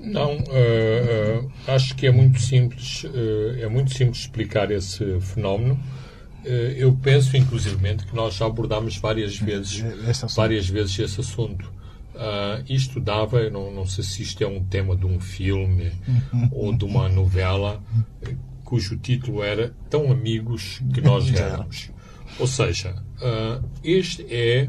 [0.00, 5.78] Não, uh, uh, acho que é muito simples, uh, é muito simples explicar esse fenómeno.
[6.76, 9.84] eu penso, inclusivamente, que nós já abordámos várias vezes,
[10.34, 11.77] várias vezes esse assunto.
[12.68, 15.92] Isto dava, eu não, não sei se isto é um tema de um filme
[16.50, 17.82] ou de uma novela,
[18.64, 21.90] cujo título era Tão Amigos que Nós Éramos.
[22.38, 23.02] Ou seja,
[23.82, 24.68] este é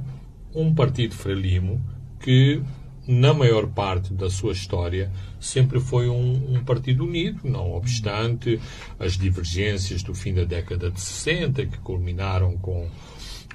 [0.56, 1.82] um partido frelimo
[2.20, 2.62] que
[3.10, 8.60] na maior parte da sua história, sempre foi um, um, partido unido, não obstante
[9.00, 12.88] as divergências do fim da década de 60, que culminaram com,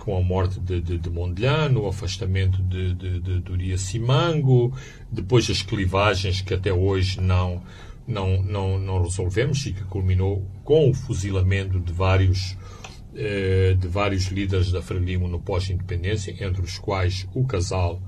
[0.05, 4.71] com a morte de, de, de Mondlane, o afastamento de, de, de Doria Simango,
[5.11, 7.63] depois as clivagens que até hoje não,
[8.07, 12.55] não, não, não resolvemos e que culminou com o fuzilamento de vários
[13.17, 18.03] eh, de vários líderes da Frelimo no pós-independência, entre os quais o casal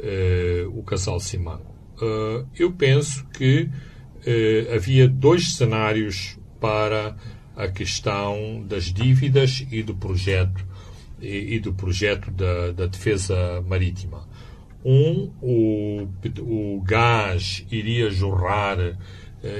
[0.00, 1.74] uh, o casal Simango.
[2.00, 7.16] Uh, eu penso que uh, havia dois cenários para
[7.54, 10.66] a questão das dívidas e do projeto
[11.20, 14.26] e, e do projeto da, da, defesa marítima.
[14.84, 16.08] Um, o,
[16.40, 18.78] o gás iria jorrar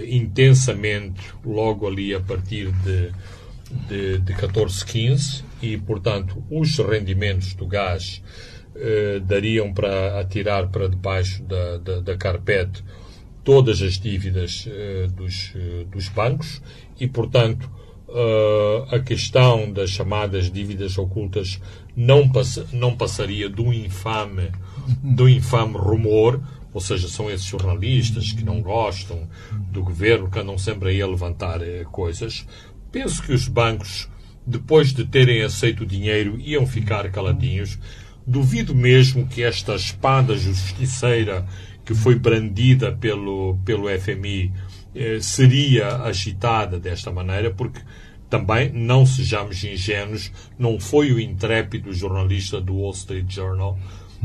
[0.08, 3.12] intensamente logo ali a partir de,
[3.88, 8.22] de, de 14, 15 e, portanto, os rendimentos do gás
[8.74, 12.84] eh, dariam para atirar para debaixo da, da, da carpete
[13.42, 16.60] todas as dívidas eh, dos, eh, dos bancos
[17.00, 17.70] e, portanto,
[18.90, 21.60] a questão das chamadas dívidas ocultas
[21.96, 24.50] não, pass não passaria do infame,
[25.02, 26.40] do infame rumor,
[26.72, 29.28] ou seja, são esses jornalistas que não gostam
[29.70, 32.46] do governo, que andam sempre aí a levantar coisas.
[32.92, 34.08] Penso que os bancos,
[34.46, 37.78] depois de terem aceito o dinheiro, iam ficar caladinhos
[38.26, 41.46] Duvido mesmo que esta espada justiceira
[41.84, 44.52] que foi brandida pelo, pelo FMI
[44.96, 47.80] eh, seria agitada desta maneira, porque
[48.28, 53.78] também, não sejamos ingênuos, não foi o intrépido jornalista do Wall Street Journal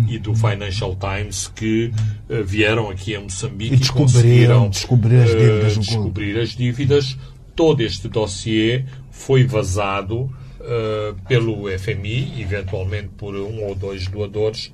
[0.08, 1.92] e do Financial Times que
[2.30, 5.76] uh, vieram aqui a Moçambique e, e conseguiram descobrir as dívidas.
[5.76, 7.18] Uh, descobrir as dívidas.
[7.56, 14.72] Todo este dossiê foi vazado uh, pelo FMI, eventualmente por um ou dois doadores,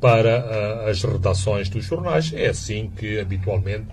[0.00, 2.32] para uh, as redações dos jornais.
[2.34, 3.86] É assim que, habitualmente,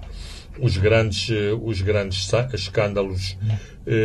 [0.60, 1.30] os grandes,
[1.62, 3.38] os grandes escândalos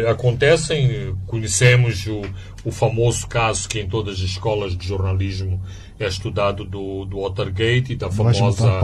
[0.08, 1.16] acontecem.
[1.26, 2.22] Conhecemos o,
[2.64, 5.60] o famoso caso que em todas as escolas de jornalismo
[5.98, 8.80] é estudado do, do Watergate e da famosa,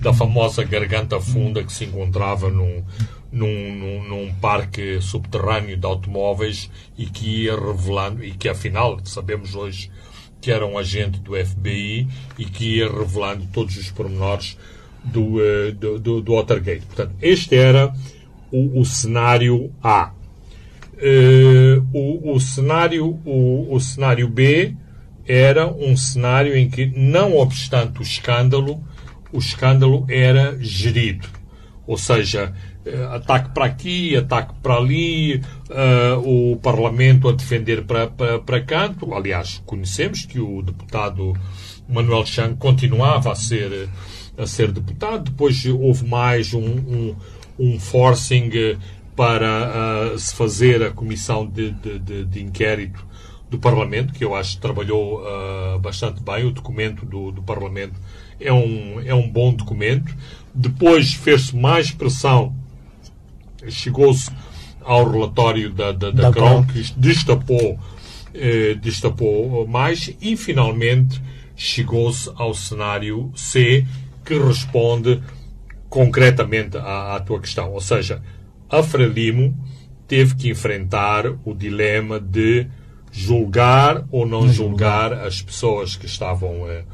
[0.00, 2.82] da famosa garganta funda que se encontrava num,
[3.30, 9.54] num, num, num, parque subterrâneo de automóveis e que ia revelando, e que afinal sabemos
[9.54, 9.90] hoje
[10.40, 14.58] que era um agente do FBI e que ia revelando todos os pormenores
[15.04, 16.86] do, uh, do, do, do Watergate.
[16.86, 17.92] Portanto, este era
[18.50, 20.12] o, o cenário A.
[20.94, 24.74] Uh, o, o, cenário, o, o cenário B
[25.26, 28.82] era um cenário em que, não obstante o escândalo,
[29.32, 31.26] o escândalo era gerido.
[31.86, 32.52] Ou seja,
[32.84, 35.36] eh, ataque para aqui, ataque para ali,
[35.70, 39.14] uh, o Parlamento a defender para, para, para canto.
[39.14, 41.32] Aliás, conhecemos que o deputado
[41.88, 43.88] Manuel Chang continuava a ser,
[44.36, 45.30] a ser deputado.
[45.30, 47.16] Depois houve mais um, um,
[47.58, 48.50] um forcing
[49.14, 53.06] para uh, se fazer a comissão de, de, de, de inquérito
[53.50, 56.46] do Parlamento, que eu acho que trabalhou uh, bastante bem.
[56.46, 57.94] O documento do, do Parlamento
[58.40, 60.14] é um, é um bom documento.
[60.54, 62.54] Depois fez-se mais pressão,
[63.68, 64.30] chegou-se
[64.80, 67.78] ao relatório da, da, da, da CRON, que destapou,
[68.34, 71.22] eh, destapou mais, e finalmente
[71.54, 73.86] chegou-se ao cenário C,
[74.24, 75.22] que responde
[75.88, 77.72] concretamente à, à tua questão.
[77.72, 78.22] Ou seja,
[78.68, 79.54] a Frelimo
[80.08, 82.66] teve que enfrentar o dilema de
[83.10, 86.84] julgar ou não julgar as pessoas que estavam, eh,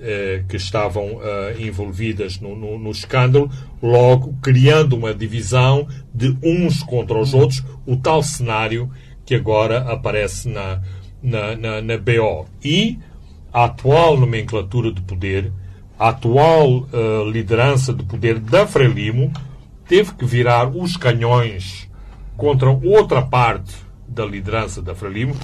[0.00, 3.50] eh, que estavam eh, envolvidas no, no, no, escândalo,
[3.82, 8.88] logo criando uma divisão de uns contra os outros, o tal cenário
[9.26, 10.80] que agora aparece na,
[11.20, 12.46] na, na, na BO.
[12.62, 12.98] E
[13.52, 15.52] a atual nomenclatura de poder,
[15.98, 16.86] a atual
[17.30, 19.32] liderança de poder da Frelimo,
[19.86, 21.88] teve que virar os canhões
[22.36, 23.74] contra outra parte
[24.06, 25.34] da liderança da Frelimo,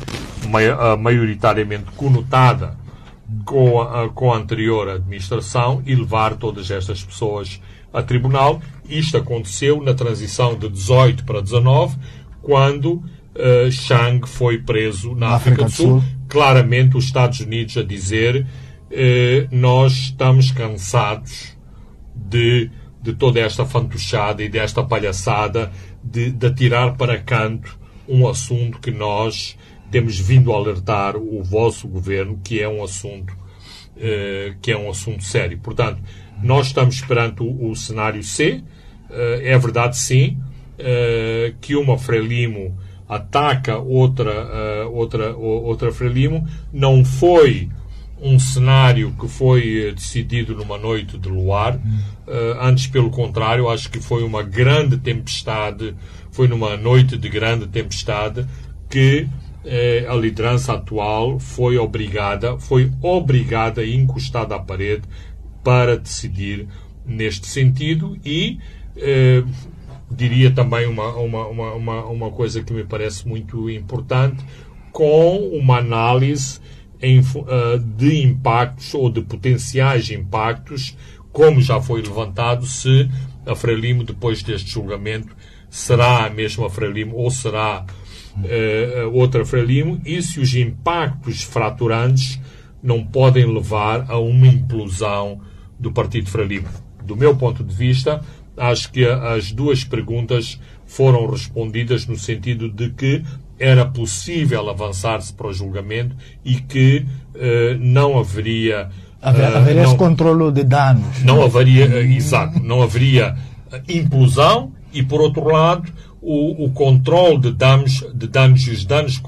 [0.99, 2.77] maioritariamente conotada
[3.45, 7.61] com a, com a anterior administração, e levar todas estas pessoas
[7.93, 8.61] a tribunal.
[8.89, 11.97] Isto aconteceu na transição de 18 para 19,
[12.43, 16.01] quando uh, Chang foi preso na, na África, África, do Sul.
[16.01, 16.05] Sul.
[16.29, 18.47] Claramente, os Estados Unidos a dizer
[18.91, 21.57] uh, nós estamos cansados
[22.15, 22.71] de,
[23.03, 25.71] de toda esta fantochada e desta palhaçada
[26.03, 27.79] de, de atirar para canto
[28.09, 29.57] um assunto que nós
[29.91, 34.91] temos vindo a alertar o vosso governo, que é um assunto uh, que é um
[34.91, 35.59] assunto sério.
[35.59, 36.01] Portanto,
[36.43, 38.63] nós estamos perante o, o cenário C.
[39.09, 40.39] Uh, é verdade, sim,
[40.79, 42.77] uh, que uma Frelimo
[43.09, 46.47] ataca outra, outra, outra Frelimo.
[46.73, 47.69] Não foi
[48.23, 51.81] um cenário que foi decidido numa noite de luar.
[52.61, 55.95] antes, pelo contrário, acho que foi uma grande tempestade
[56.31, 58.47] foi numa noite de grande tempestade
[58.89, 59.29] que
[59.65, 65.03] eh, a liderança atual foi obrigada, foi obrigada e encostada à parede
[65.63, 66.67] para decidir
[67.05, 68.59] neste sentido e
[68.97, 69.43] eh,
[70.11, 74.45] diria também uma, uma, uma, uma, uma coisa que me parece muito importante,
[74.93, 76.61] com uma análise
[77.03, 80.97] uh, de impactos ou de potenciais impactos,
[81.33, 83.09] como já foi levantado, se
[83.47, 85.35] a Frelimo, depois deste julgamento,
[85.69, 87.87] será a mesma Frelimo ou será
[88.37, 92.41] uh, outra Frelimo e se os impactos fraturantes
[92.83, 95.41] não podem levar a uma implosão
[95.79, 96.69] do Partido Frelimo.
[97.05, 98.23] Do meu ponto de vista,
[98.57, 103.23] acho que as duas perguntas foram respondidas no sentido de que
[103.61, 107.05] era possível avançar-se para o julgamento e que
[107.35, 108.89] uh, não haveria.
[109.21, 111.23] Haver, uh, haveria não, esse controle de danos.
[111.23, 113.37] Não haveria, exato, não haveria
[113.87, 115.93] implosão e, por outro lado,
[116.23, 119.21] o, o controle de danos, de danos e os danos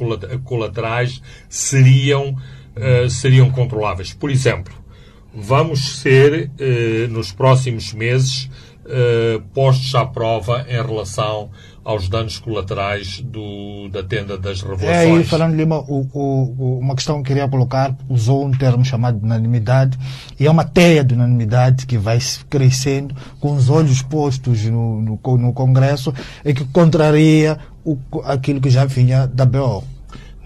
[0.45, 1.21] colaterais
[1.51, 4.15] seriam, uh, seriam controláveis.
[4.15, 4.73] Por exemplo,
[5.35, 6.51] vamos ser,
[7.09, 8.51] nos próximos meses,
[8.85, 11.51] uh, postos à prova em relação
[11.85, 14.89] aos danos colaterais do, da tenda das revelações.
[14.89, 19.19] É, aí, falando Lima, o, o, uma questão que queria colocar, usou um termo chamado
[19.19, 19.99] de unanimidade,
[20.39, 22.19] e é uma teia de unanimidade que vai
[22.49, 26.15] crescendo com os olhos postos no, no, no Congresso
[26.45, 29.83] e que contraria o, aquilo que já vinha da BO.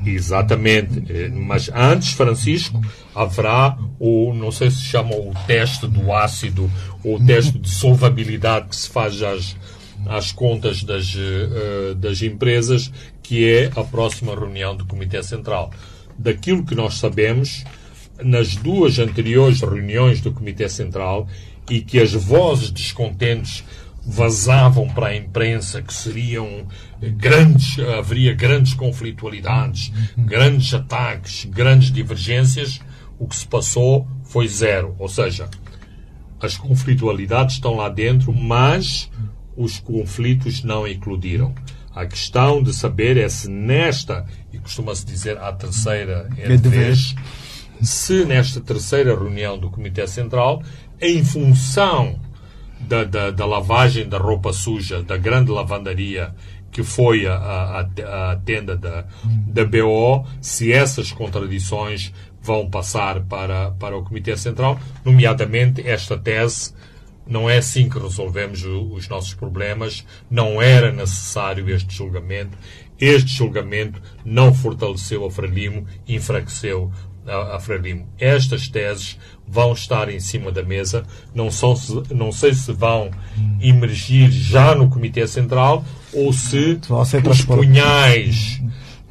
[0.07, 1.03] Exatamente.
[1.09, 2.81] Eh, mas antes, Francisco,
[3.15, 6.71] haverá o, não sei se chama o teste do ácido
[7.03, 9.57] ou o teste de solvabilidade que se faz às,
[10.07, 12.93] às contas das, uh, das empresas,
[13.23, 15.71] que é a próxima reunião do Comitê Central.
[16.19, 17.65] Daquilo que nós sabemos,
[18.23, 21.29] nas duas anteriores reuniões do Comitê Central,
[21.69, 23.65] e que as vozes descontentes
[24.07, 26.67] vazavam para a imprensa que seriam
[27.01, 32.81] grandes, haveria grandes conflitualidades, grandes ataques, grandes divergências,
[33.19, 34.95] o que se passou foi zero.
[34.99, 35.49] Ou seja,
[36.41, 39.11] as conflitualidades estão lá dentro, mas
[39.57, 41.53] os conflitos não eclodiram.
[41.93, 47.15] A questão de saber é se nesta, e costuma-se dizer a terceira é vez,
[47.81, 50.63] se nesta terceira reunião do Comitê Central,
[51.01, 52.21] em função
[52.87, 56.35] da, da, da, lavagem da roupa suja, da grande lavandaria
[56.71, 62.13] que foi a, a, a tenda da, da BO, se essas contradições
[62.43, 66.75] vão passar para, para o Comitê Central, nomeadamente esta tese
[67.27, 72.57] não é assim que resolvemos os nossos problemas, não era necessário este julgamento,
[73.01, 76.93] este julgamento não fortaleceu a Frelimo, enfraqueceu
[77.27, 78.07] a, Frelimo.
[78.19, 81.05] Estas teses vão estar em cima da mesa,
[81.35, 81.75] não, são,
[82.11, 83.11] não sei se vão
[83.61, 86.81] emergir já no Comitê Central ou se
[87.29, 88.61] os punhais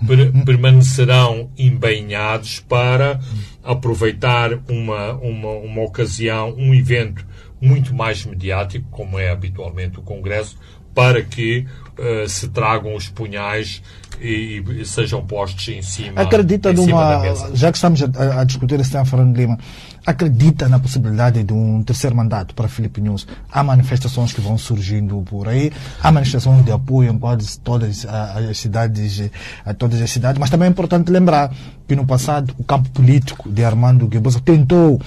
[0.05, 3.19] per, permanecerão embainhados para
[3.63, 7.25] aproveitar uma, uma, uma ocasião, um evento
[7.61, 10.57] muito mais mediático, como é habitualmente o Congresso,
[10.95, 11.67] para que
[11.99, 13.83] uh, se tragam os punhais
[14.19, 17.21] e, e, sejam postos em cima, Acredita em numa,
[17.53, 19.57] já que estamos a, a discutir esse tema, Fernando Lima,
[20.05, 23.27] acredita na possibilidade de um terceiro mandato para Filipe News?
[23.51, 25.71] Há manifestações que vão surgindo por aí,
[26.01, 29.29] há manifestações de apoio em quase todas as cidades,
[29.65, 31.51] a todas as cidades, mas também é importante lembrar
[31.87, 34.99] que no passado o campo político de Armando Guebuza tentou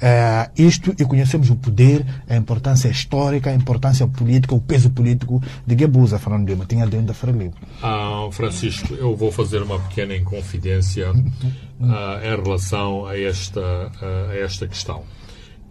[0.00, 5.42] é, isto e conhecemos o poder, a importância histórica, a importância política, o peso político
[5.66, 7.54] de Guebuza, Fernando Lima, tinha dentro da Frelimo.
[7.82, 11.12] Ah, Francisco, eu vou fazer uma pequena inconfidência
[11.80, 13.90] ah, em relação a esta,
[14.30, 15.04] a esta questão.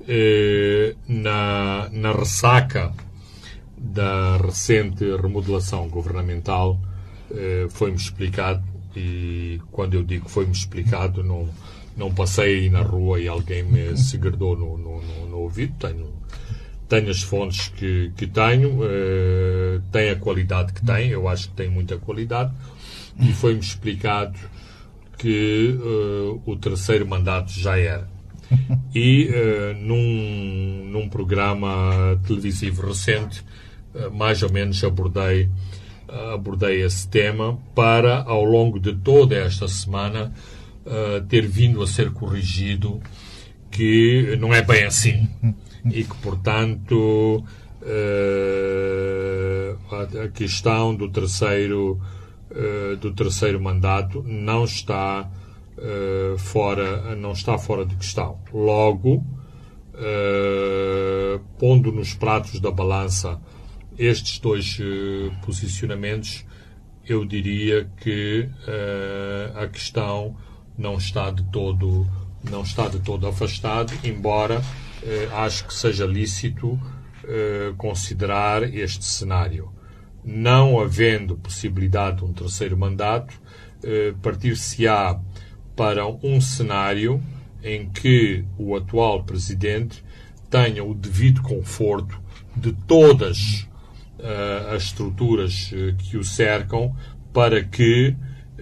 [0.07, 2.93] Eh, na, na ressaca
[3.75, 6.79] da recente remodelação governamental,
[7.31, 8.63] eh, foi-me explicado,
[8.95, 11.49] e quando eu digo foi-me explicado, não
[11.95, 15.73] não passei na rua e alguém me segredou no, no, no, no ouvido.
[15.79, 16.13] Tenho,
[16.87, 21.55] tenho as fontes que, que tenho, uh, tem a qualidade que tem, eu acho que
[21.55, 22.53] tem muita qualidade,
[23.19, 24.37] e foi-me explicado
[25.17, 28.07] que uh, o terceiro mandato já era.
[28.93, 33.43] E uh, num, num programa televisivo recente,
[34.13, 35.49] mais ou menos abordei,
[36.33, 40.33] abordei esse tema para, ao longo de toda esta semana,
[40.85, 43.01] uh, ter vindo a ser corrigido
[43.71, 45.27] que não é bem assim
[45.91, 47.43] e que, portanto,
[47.81, 49.77] uh,
[50.23, 51.99] a questão do terceiro,
[52.51, 55.29] uh, do terceiro mandato não está,
[56.37, 58.39] fora, não está fora de questão.
[58.53, 59.21] Logo,
[61.59, 63.41] pondo nos pratos da balança
[63.97, 64.79] estes dois
[65.43, 66.45] posicionamentos,
[67.05, 68.47] eu diria que
[69.53, 70.37] a questão
[70.77, 72.07] não está de todo
[72.49, 74.61] não está de todo afastado, embora
[75.01, 76.79] eh, acho que seja lícito
[77.23, 79.73] eh, considerar este cenário.
[80.23, 83.33] Não havendo possibilidade de um terceiro mandato,
[83.83, 85.19] eh, partir-se-á
[85.75, 87.21] para um cenário
[87.63, 90.03] em que o atual presidente
[90.49, 92.19] tenha o devido conforto
[92.55, 93.67] de todas
[94.19, 96.95] uh, as estruturas uh, que o cercam
[97.33, 98.15] para que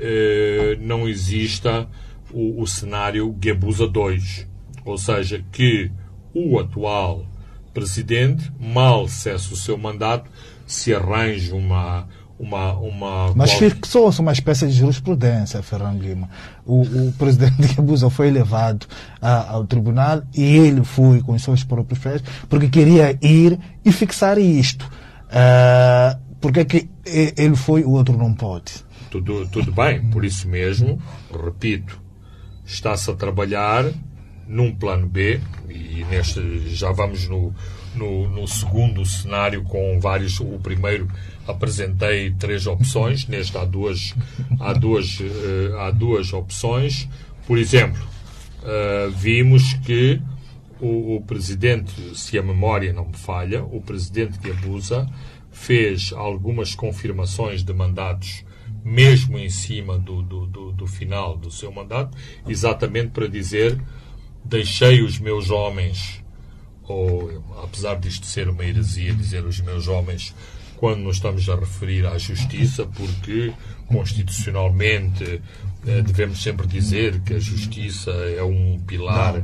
[0.03, 1.87] uh, não exista
[2.31, 4.47] o, o cenário Guebuza 2,
[4.85, 5.89] ou seja, que
[6.33, 7.25] o atual
[7.73, 10.29] presidente, mal cesse o seu mandato,
[10.67, 16.29] se arranje uma, uma, uma Mas fixou-se uma espécie de jurisprudência, Fernando Lima.
[16.65, 18.85] O, o presidente Guebuza foi levado
[19.21, 23.91] a, ao tribunal e ele foi com os seus próprios pés porque queria ir e
[23.91, 24.89] fixar isto.
[25.29, 26.89] Uh, porque é que
[27.37, 28.73] ele foi, o outro não pode?
[29.13, 30.99] Tudo, tudo bem, por isso mesmo,
[31.31, 32.01] repito,
[32.65, 33.85] está-se a trabalhar
[34.47, 35.39] num plano B,
[35.69, 37.53] e neste já vamos no,
[37.93, 40.39] no, no, segundo cenário com vários.
[40.39, 41.07] O primeiro
[41.47, 44.15] apresentei três opções, neste há duas,
[44.59, 47.07] há duas, uh, há duas opções.
[47.45, 48.01] Por exemplo,
[48.63, 50.19] uh, vimos que
[50.81, 55.07] o, o, presidente, se a memória não me falha, o presidente que abusa
[55.51, 58.43] fez algumas confirmações de mandatos
[58.83, 62.17] mesmo em cima do, do, do, do final do seu mandato,
[62.47, 63.79] exatamente para dizer
[64.43, 66.23] deixei os meus homens,
[66.83, 70.35] ou apesar disto ser uma heresia dizer os meus homens,
[70.75, 73.53] quando nos estamos a referir à justiça, porque
[73.87, 75.41] constitucionalmente
[75.85, 79.41] eh, devemos sempre dizer que a justiça é um pilar,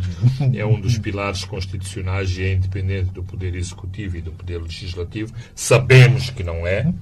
[0.54, 5.34] é um dos pilares constitucionais e é independente do poder executivo e do poder legislativo.
[5.56, 6.94] Sabemos que não é.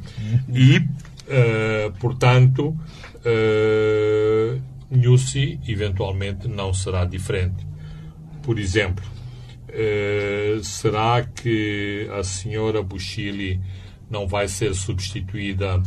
[0.54, 0.84] E
[1.28, 7.68] Uh, portanto, uh, Nussi eventualmente não será diferente.
[8.42, 9.04] Por exemplo,
[9.68, 13.60] uh, será que a senhora Bushili
[14.10, 15.84] não vai ser substituída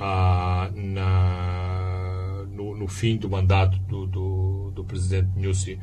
[0.00, 5.78] ah, na, no, no, fim do mandato do, do, do presidente Nussi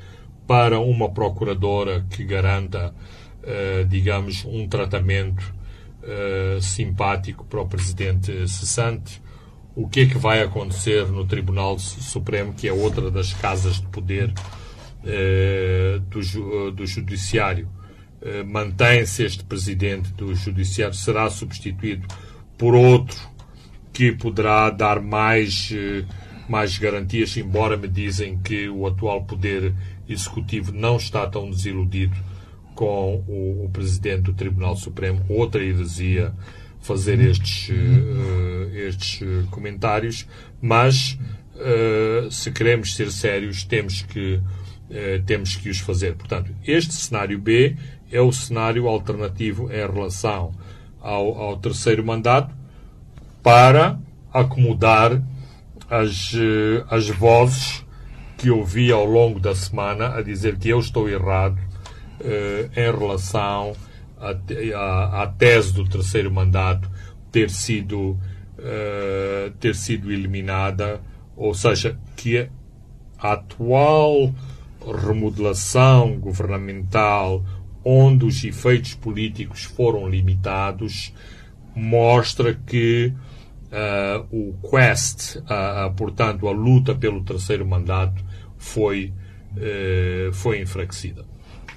[0.45, 2.93] para uma procuradora que garanta,
[3.43, 5.53] uh, digamos, um tratamento
[6.03, 9.21] uh, simpático para o presidente cessante.
[9.75, 13.87] O que é que vai acontecer no Tribunal Supremo, que é outra das casas de
[13.87, 17.67] poder uh, do, do Judiciário?
[18.45, 22.07] Mantém-se este presidente do Judiciário, será substituído
[22.57, 23.19] por outro
[23.91, 25.73] que poderá dar mais,
[26.47, 29.73] mais garantias, embora me dizem que o atual poder
[30.07, 32.15] executivo não está tão desiludido
[32.75, 36.33] com o, o presidente do Tribunal Supremo, outra heresia,
[36.83, 40.27] fazer estes, uh, estes comentários,
[40.61, 41.17] mas
[41.55, 46.15] uh, se queremos ser sérios, temos que, uh, temos que os fazer.
[46.15, 47.77] Portanto, este cenário B
[48.11, 50.53] é o cenário alternativo em relação
[51.01, 52.53] ao, ao terceiro mandato
[53.41, 53.97] para
[54.31, 55.21] acomodar
[55.89, 56.33] as,
[56.89, 57.85] as vozes
[58.37, 61.57] que ouvi ao longo da semana a dizer que eu estou errado
[62.23, 63.75] em relação
[64.19, 66.89] à, tese do terceiro mandato
[67.31, 68.17] ter sido,
[68.59, 71.01] eh, ter sido eliminada,
[71.35, 72.47] ou seja, que
[73.17, 74.33] a atual
[74.85, 77.43] remodelação governamental,
[77.83, 81.13] onde os efeitos políticos foram limitados,
[81.75, 83.11] mostra que
[83.71, 88.23] uh, o quest, uh, uh, portanto, a luta pelo terceiro mandato,
[88.57, 89.11] foi,
[90.31, 91.25] foi enfraquecida.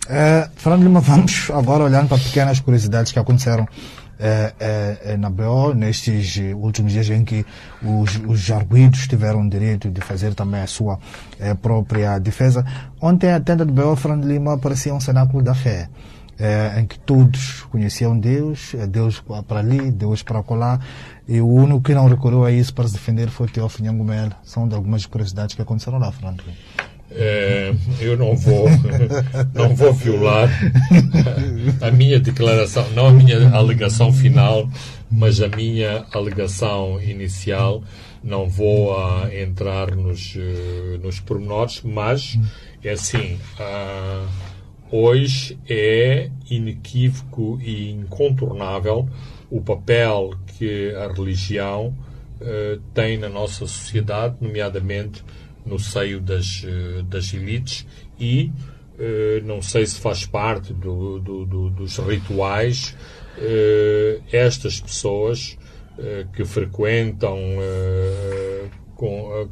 [0.09, 3.67] É, Fernando Lima, vamos agora olhando para pequenas curiosidades que aconteceram
[4.19, 7.45] é, é, na BO nestes últimos dias em que
[7.83, 10.99] os, os tiveram o direito de fazer também a sua
[11.39, 12.65] é, própria defesa.
[13.01, 15.89] Ontem a tenda de BO, Fernando Lima, parecia um cenáculo da fé.
[16.39, 20.87] É, em que todos conheciam Deus, é, Deus para ali, Deus para colar,
[21.27, 24.29] e o único que não recorreu a isso para se defender foi Teófilo Nhangumel.
[24.45, 26.45] São de algumas curiosidades que aconteceram lá, Fernando.
[26.47, 26.76] É,
[28.01, 28.67] eu não vou,
[29.55, 30.49] não vou violar
[31.81, 34.69] a minha declaração, não a minha alegação final,
[35.11, 37.83] mas a minha alegação inicial.
[38.23, 42.37] Não vou uh, entrar nos, uh, nos pormenores, mas
[42.83, 43.39] é assim.
[43.61, 44.27] Uh,
[44.91, 49.09] hoje é inequívoco e incontornável
[49.51, 51.95] o papel que a religião
[52.41, 55.23] uh, tem na nossa sociedade, nomeadamente
[55.67, 57.87] no seio das, eh, das elites
[58.19, 58.53] e
[58.99, 62.97] eh, não sei se faz parte do, do, do, dos rituais
[63.37, 65.59] eh, estas pessoas
[66.35, 67.39] que frequentam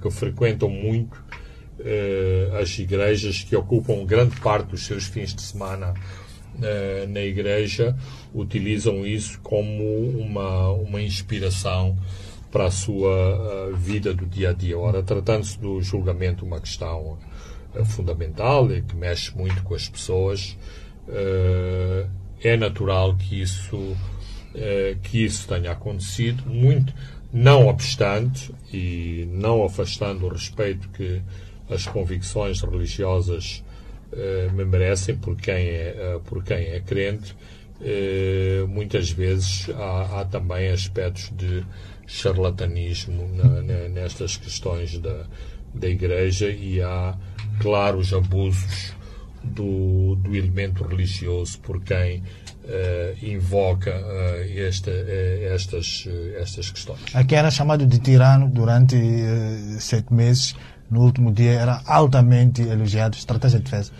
[0.03, 1.25] que frequentam muito
[2.61, 5.95] as igrejas que ocupam grande parte dos seus fins de semana
[7.09, 7.97] na igreja
[8.35, 11.97] utilizam isso como uma, uma inspiração
[12.55, 14.79] para a sua vida do dia a dia.
[14.79, 17.19] Ora, tratando-se do julgamento, uma questão
[17.75, 20.57] uh, fundamental e que mexe muito com as pessoas,
[21.09, 22.09] uh,
[22.41, 23.97] é natural que isso,
[25.03, 26.95] que isso tenha acontecido, muito,
[27.33, 31.21] não obstante e não afastando o respeito que
[31.69, 33.65] as convicções religiosas
[34.53, 37.35] me merecem por quem é, por quem é crente,
[38.69, 41.65] muitas vezes há, há também aspectos de
[42.07, 45.25] charlatanismo na, na, nestas questões da,
[45.75, 47.17] da Igreja e há
[47.61, 48.95] claros abusos
[49.43, 57.01] do, do elemento religioso por quem uh, invoca uh, esta, uh, estas, estas questões.
[57.15, 58.97] Aqui era chamado de tirano durante
[59.79, 60.55] sete meses.
[60.91, 63.17] No último dia era altamente elogiado.
[63.17, 63.93] Estratégia de defesa.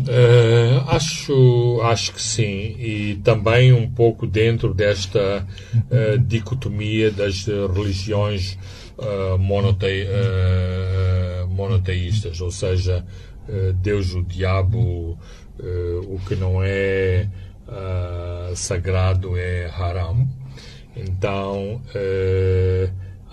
[0.00, 5.44] Uh, acho, acho que sim, e também um pouco dentro desta
[5.74, 8.56] uh, dicotomia das religiões
[8.96, 9.36] uh,
[11.48, 13.04] monoteístas, ou seja,
[13.80, 15.18] Deus, o diabo,
[16.06, 17.26] o que não é
[18.54, 20.28] sagrado é haram.
[20.94, 21.80] Então,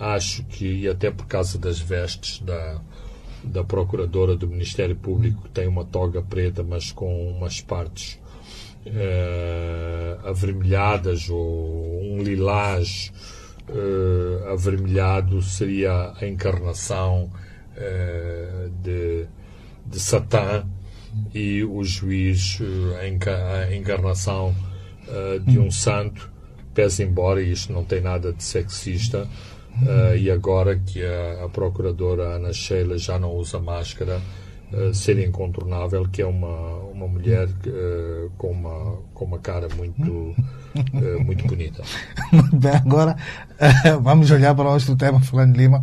[0.00, 2.80] acho que, até por causa das vestes da
[3.46, 8.18] da procuradora do Ministério Público tem uma toga preta, mas com umas partes
[8.86, 13.12] uh, avermelhadas ou um lilás
[13.68, 17.30] uh, avermelhado seria a encarnação
[17.76, 19.26] uh, de,
[19.86, 20.66] de Satã
[21.34, 22.58] e o juiz
[23.00, 24.54] a encarnação
[25.46, 26.30] de um santo
[26.74, 29.26] pese embora isto não tem nada de sexista
[29.82, 34.20] Uh, e agora que a, a, procuradora Ana Sheila já não usa máscara,
[34.72, 40.34] uh, ser incontornável que é uma, uma mulher uh, com, uma, com uma cara muito,
[41.24, 41.82] muito bonita.
[42.32, 43.16] Muito bem, agora
[44.02, 45.82] vamos olhar para o outro tema, Fernando Lima.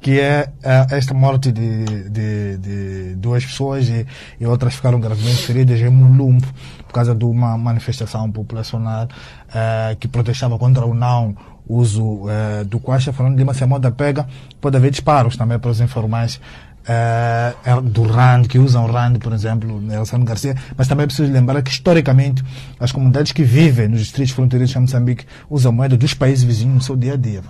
[0.00, 0.50] que é
[0.90, 4.06] esta morte de, de, de duas pessoas e,
[4.38, 6.46] e, outras ficaram gravemente feridas em Mulumbo
[6.86, 11.34] por causa de uma manifestação populacional uh, que protestava contra o não
[11.68, 13.12] uso uh, do Quacha.
[13.12, 14.26] Falando de uma semana pega,
[14.60, 16.40] pode haver disparos também para os informais
[16.84, 21.32] uh, do RAND, que usam o RAND, por exemplo, Nelson Garcia, mas também é preciso
[21.32, 22.42] lembrar que, historicamente,
[22.78, 26.82] as comunidades que vivem nos distritos fronteiriços de Moçambique usam moeda dos países vizinhos no
[26.82, 27.42] seu dia a dia,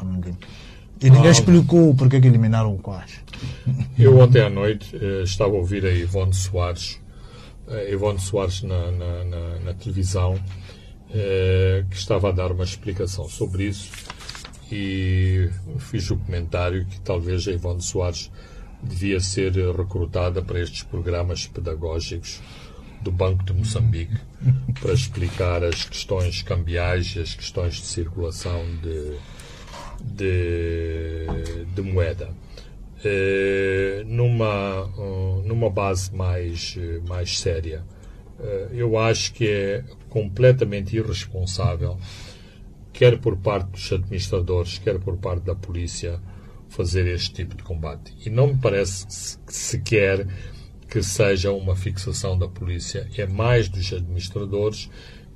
[1.00, 3.20] E ninguém ah, explicou por que eliminaram o Quash.
[3.98, 7.00] Eu ontem à noite eh, estava a ouvir a Ivone Soares,
[7.68, 10.38] a Ivone Soares na, na, na, na televisão,
[11.14, 13.92] eh, que estava a dar uma explicação sobre isso
[14.72, 15.48] e
[15.78, 18.32] fiz o comentário que talvez a Ivone Soares
[18.82, 22.40] devia ser recrutada para estes programas pedagógicos
[23.00, 24.16] do Banco de Moçambique
[24.80, 29.16] para explicar as questões cambiais e as questões de circulação de,
[30.02, 31.26] de,
[31.74, 32.30] de moeda.
[33.04, 34.86] Uh, numa,
[35.44, 37.84] numa base mais, mais séria.
[38.72, 41.98] Eu acho que é completamente irresponsável,
[42.92, 46.20] quer por parte dos administradores, quer por parte da polícia,
[46.68, 48.14] fazer este tipo de combate.
[48.24, 50.26] E não me parece sequer
[50.88, 54.90] que seja uma fixação da polícia, é mais dos administradores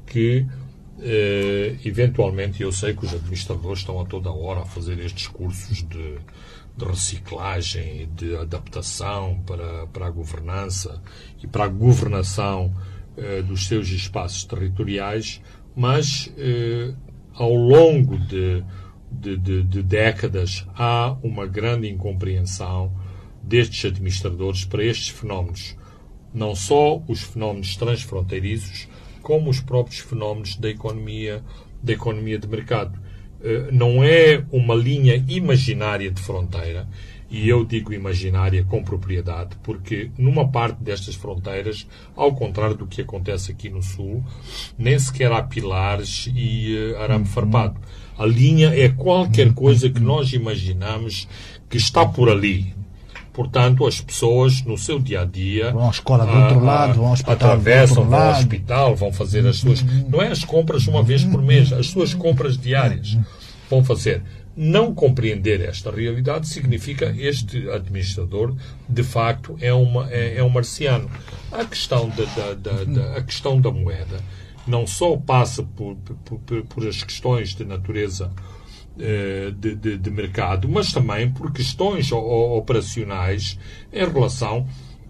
[0.06, 0.46] que,
[1.00, 5.78] eh, eventualmente, eu sei que os administradores estão a toda hora a fazer estes cursos
[5.82, 6.18] de,
[6.76, 11.02] de reciclagem e de adaptação para, para a governança
[11.42, 12.72] e para a governação
[13.18, 15.40] eh, dos seus espaços territoriais,
[15.76, 16.92] mas eh,
[17.34, 18.64] ao longo de
[19.10, 22.92] de, de, de décadas há uma grande incompreensão
[23.42, 25.76] destes administradores para estes fenómenos.
[26.32, 28.86] Não só os fenómenos transfronteiriços,
[29.22, 31.42] como os próprios fenómenos da economia,
[31.82, 32.98] da economia de mercado.
[33.42, 36.86] Eh, não é uma linha imaginária de fronteira,
[37.30, 43.02] e eu digo imaginária com propriedade, porque numa parte destas fronteiras, ao contrário do que
[43.02, 44.24] acontece aqui no Sul,
[44.78, 47.76] nem sequer há pilares e uh, arame farpado.
[48.18, 51.28] A linha é qualquer coisa que nós imaginamos
[51.68, 52.74] que está por ali.
[53.32, 56.94] Portanto, as pessoas no seu dia a dia vão à escola do outro ah, lado,
[56.94, 60.88] vão ao hospital atravessam, vão ao hospital, vão fazer as suas não é as compras
[60.88, 63.16] uma vez por mês, as suas compras diárias
[63.70, 64.24] vão fazer.
[64.60, 68.56] Não compreender esta realidade significa este administrador
[68.88, 71.08] de facto é uma é, é um marciano.
[71.52, 74.18] A questão da, da, da, da a questão da moeda
[74.66, 78.32] não só passa por, por, por as questões de natureza
[78.98, 83.56] eh, de, de, de, mercado, mas também por questões operacionais
[83.92, 84.66] em relação,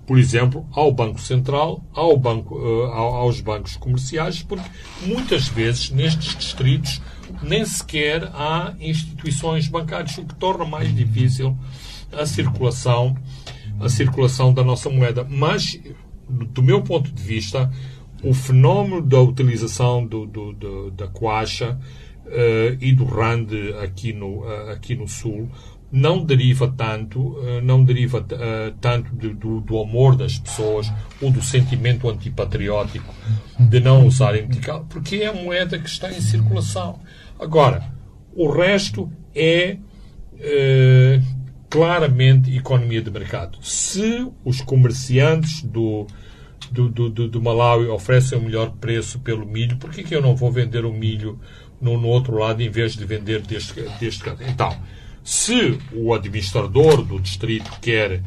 [0.08, 4.66] por exemplo, ao Banco Central, ao banco, eh, aos bancos comerciais, porque
[5.04, 7.02] muitas vezes nestes distritos
[7.42, 11.54] nem sequer há instituições bancárias, o que torna mais difícil
[12.10, 13.18] a circulação,
[13.78, 15.26] a circulação da nossa moeda.
[15.28, 15.78] Mas,
[16.26, 17.70] do meu ponto de vista,
[18.24, 21.78] o fenómeno da utilização do, do, do da Coacha
[22.24, 23.52] uh, e do RAND
[23.82, 25.50] aqui no, uh, aqui no Sul
[25.90, 28.24] não deriva tanto, uh, não deriva
[28.80, 33.14] tanto do, do, amor das pessoas ou do sentimento antipatriótico
[33.58, 37.00] de não usarem metical, porque é a moeda que está em circulação.
[37.38, 37.90] Agora,
[38.34, 39.78] o resto é
[41.68, 43.58] claramente economia de mercado.
[43.60, 46.06] Se os comerciantes do,
[46.70, 50.34] do, do, do, Malawi oferecem o melhor preço pelo milho, por que, que eu não
[50.34, 51.38] vou vender o milho
[51.80, 54.76] no, no outro lado em vez de vender deste, deste Então,
[55.28, 58.22] se o administrador do distrito quer,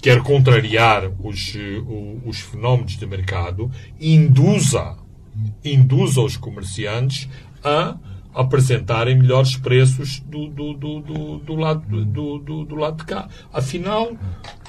[0.00, 1.54] quer contrariar os,
[2.24, 3.70] os fenómenos de mercado,
[4.00, 4.96] induza,
[5.62, 7.28] induza os comerciantes
[7.62, 7.98] a
[8.32, 13.28] apresentarem melhores preços do, do, do, do, do lado, do, do, do, lado de cá.
[13.52, 14.16] Afinal,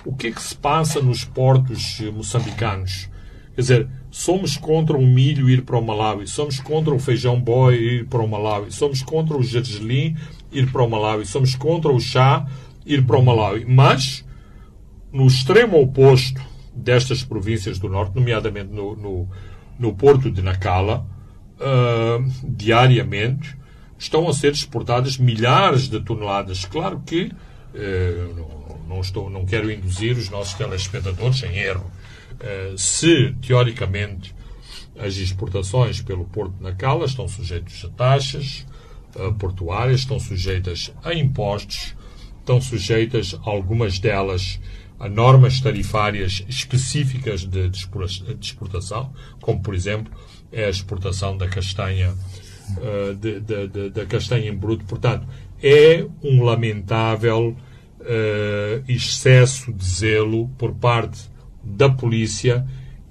[0.04, 3.10] o que é que se passa nos portos moçambicanos?
[3.56, 7.76] Quer dizer, somos contra o milho ir para o Malawi, somos contra o feijão boi
[7.76, 10.16] ir para o Malawi, somos contra o gergelim
[10.52, 12.46] ir para o Malawi, somos contra o chá
[12.86, 13.66] ir para o Malawi.
[13.66, 14.26] Mas,
[15.12, 16.42] no extremo oposto
[16.74, 19.30] destas províncias do norte, nomeadamente no, no,
[19.78, 21.06] no porto de Nacala,
[21.60, 23.58] uh, diariamente
[23.98, 26.66] estão a ser exportadas milhares de toneladas.
[26.66, 27.32] Claro que
[27.74, 31.92] uh, não, estou, não quero induzir os nossos telespectadores em erro.
[32.40, 34.34] Uh, se, teoricamente,
[34.98, 38.66] as exportações pelo Porto de Nacala estão sujeitas a taxas
[39.40, 41.96] portuárias, estão sujeitas a impostos,
[42.40, 44.60] estão sujeitas, algumas delas,
[45.00, 47.72] a normas tarifárias específicas de,
[48.40, 50.12] exportação, como, por exemplo,
[50.52, 52.14] é a exportação da castanha,
[52.78, 54.86] uh, de, de, de, da castanha em bruto.
[54.86, 55.28] Portanto,
[55.62, 57.56] é um lamentável
[58.88, 61.29] excesso de zelo por parte
[61.64, 62.66] da polícia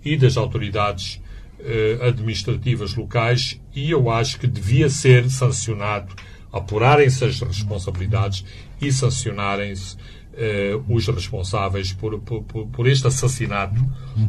[0.04, 1.20] e das autoridades
[1.60, 6.14] uh, administrativas locais e eu acho que devia ser sancionado,
[6.52, 8.44] apurarem-se as responsabilidades
[8.80, 13.84] e sancionarem-se uh, os responsáveis por, por, por, este assassinato,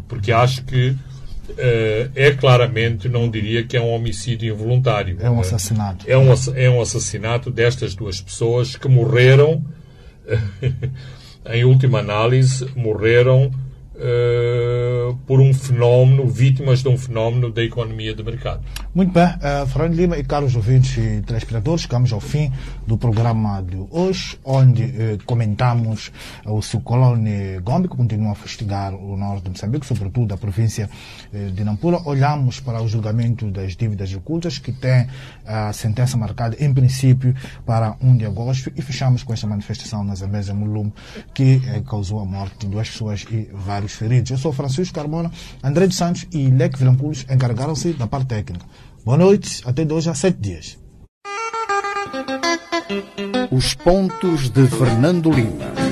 [0.08, 5.18] porque acho que uh, é claramente, não diria que é um homicídio involuntário.
[5.20, 6.06] É um assassinato.
[6.08, 9.64] É um, é um assassinato destas duas pessoas que morreram,
[11.52, 13.52] em última análise, morreram
[14.00, 18.62] uh, por um fenómeno, vítimas de um fenómeno da economia de mercado.
[18.96, 22.52] Muito bem, uh, Fernando Lima e caros ouvintes e telespectadores, chegamos ao fim
[22.88, 26.12] do programa de hoje, onde uh, comentamos
[26.46, 30.90] o ciclone Gombe, que continua a fustigar o norte de Moçambique, sobretudo a província
[31.54, 32.02] de Nampula.
[32.06, 35.08] Olhamos para o julgamento das dívidas ocultas, que tem
[35.46, 37.36] a sentença marcada, em princípio,
[37.66, 40.94] para 1 de agosto, e fechamos com esta manifestação na Zambésia Mulumbo,
[41.34, 44.32] que causou a morte de duas pessoas e vários feridos.
[44.32, 45.32] Eu sou Francisco Carmona,
[45.64, 48.66] André de Santos e Leque Vilampulos encarregaram-se da parte técnica.
[49.04, 50.78] Boa noite, até dois a sete dias.
[53.52, 55.89] Os pontos de Fernando Lima.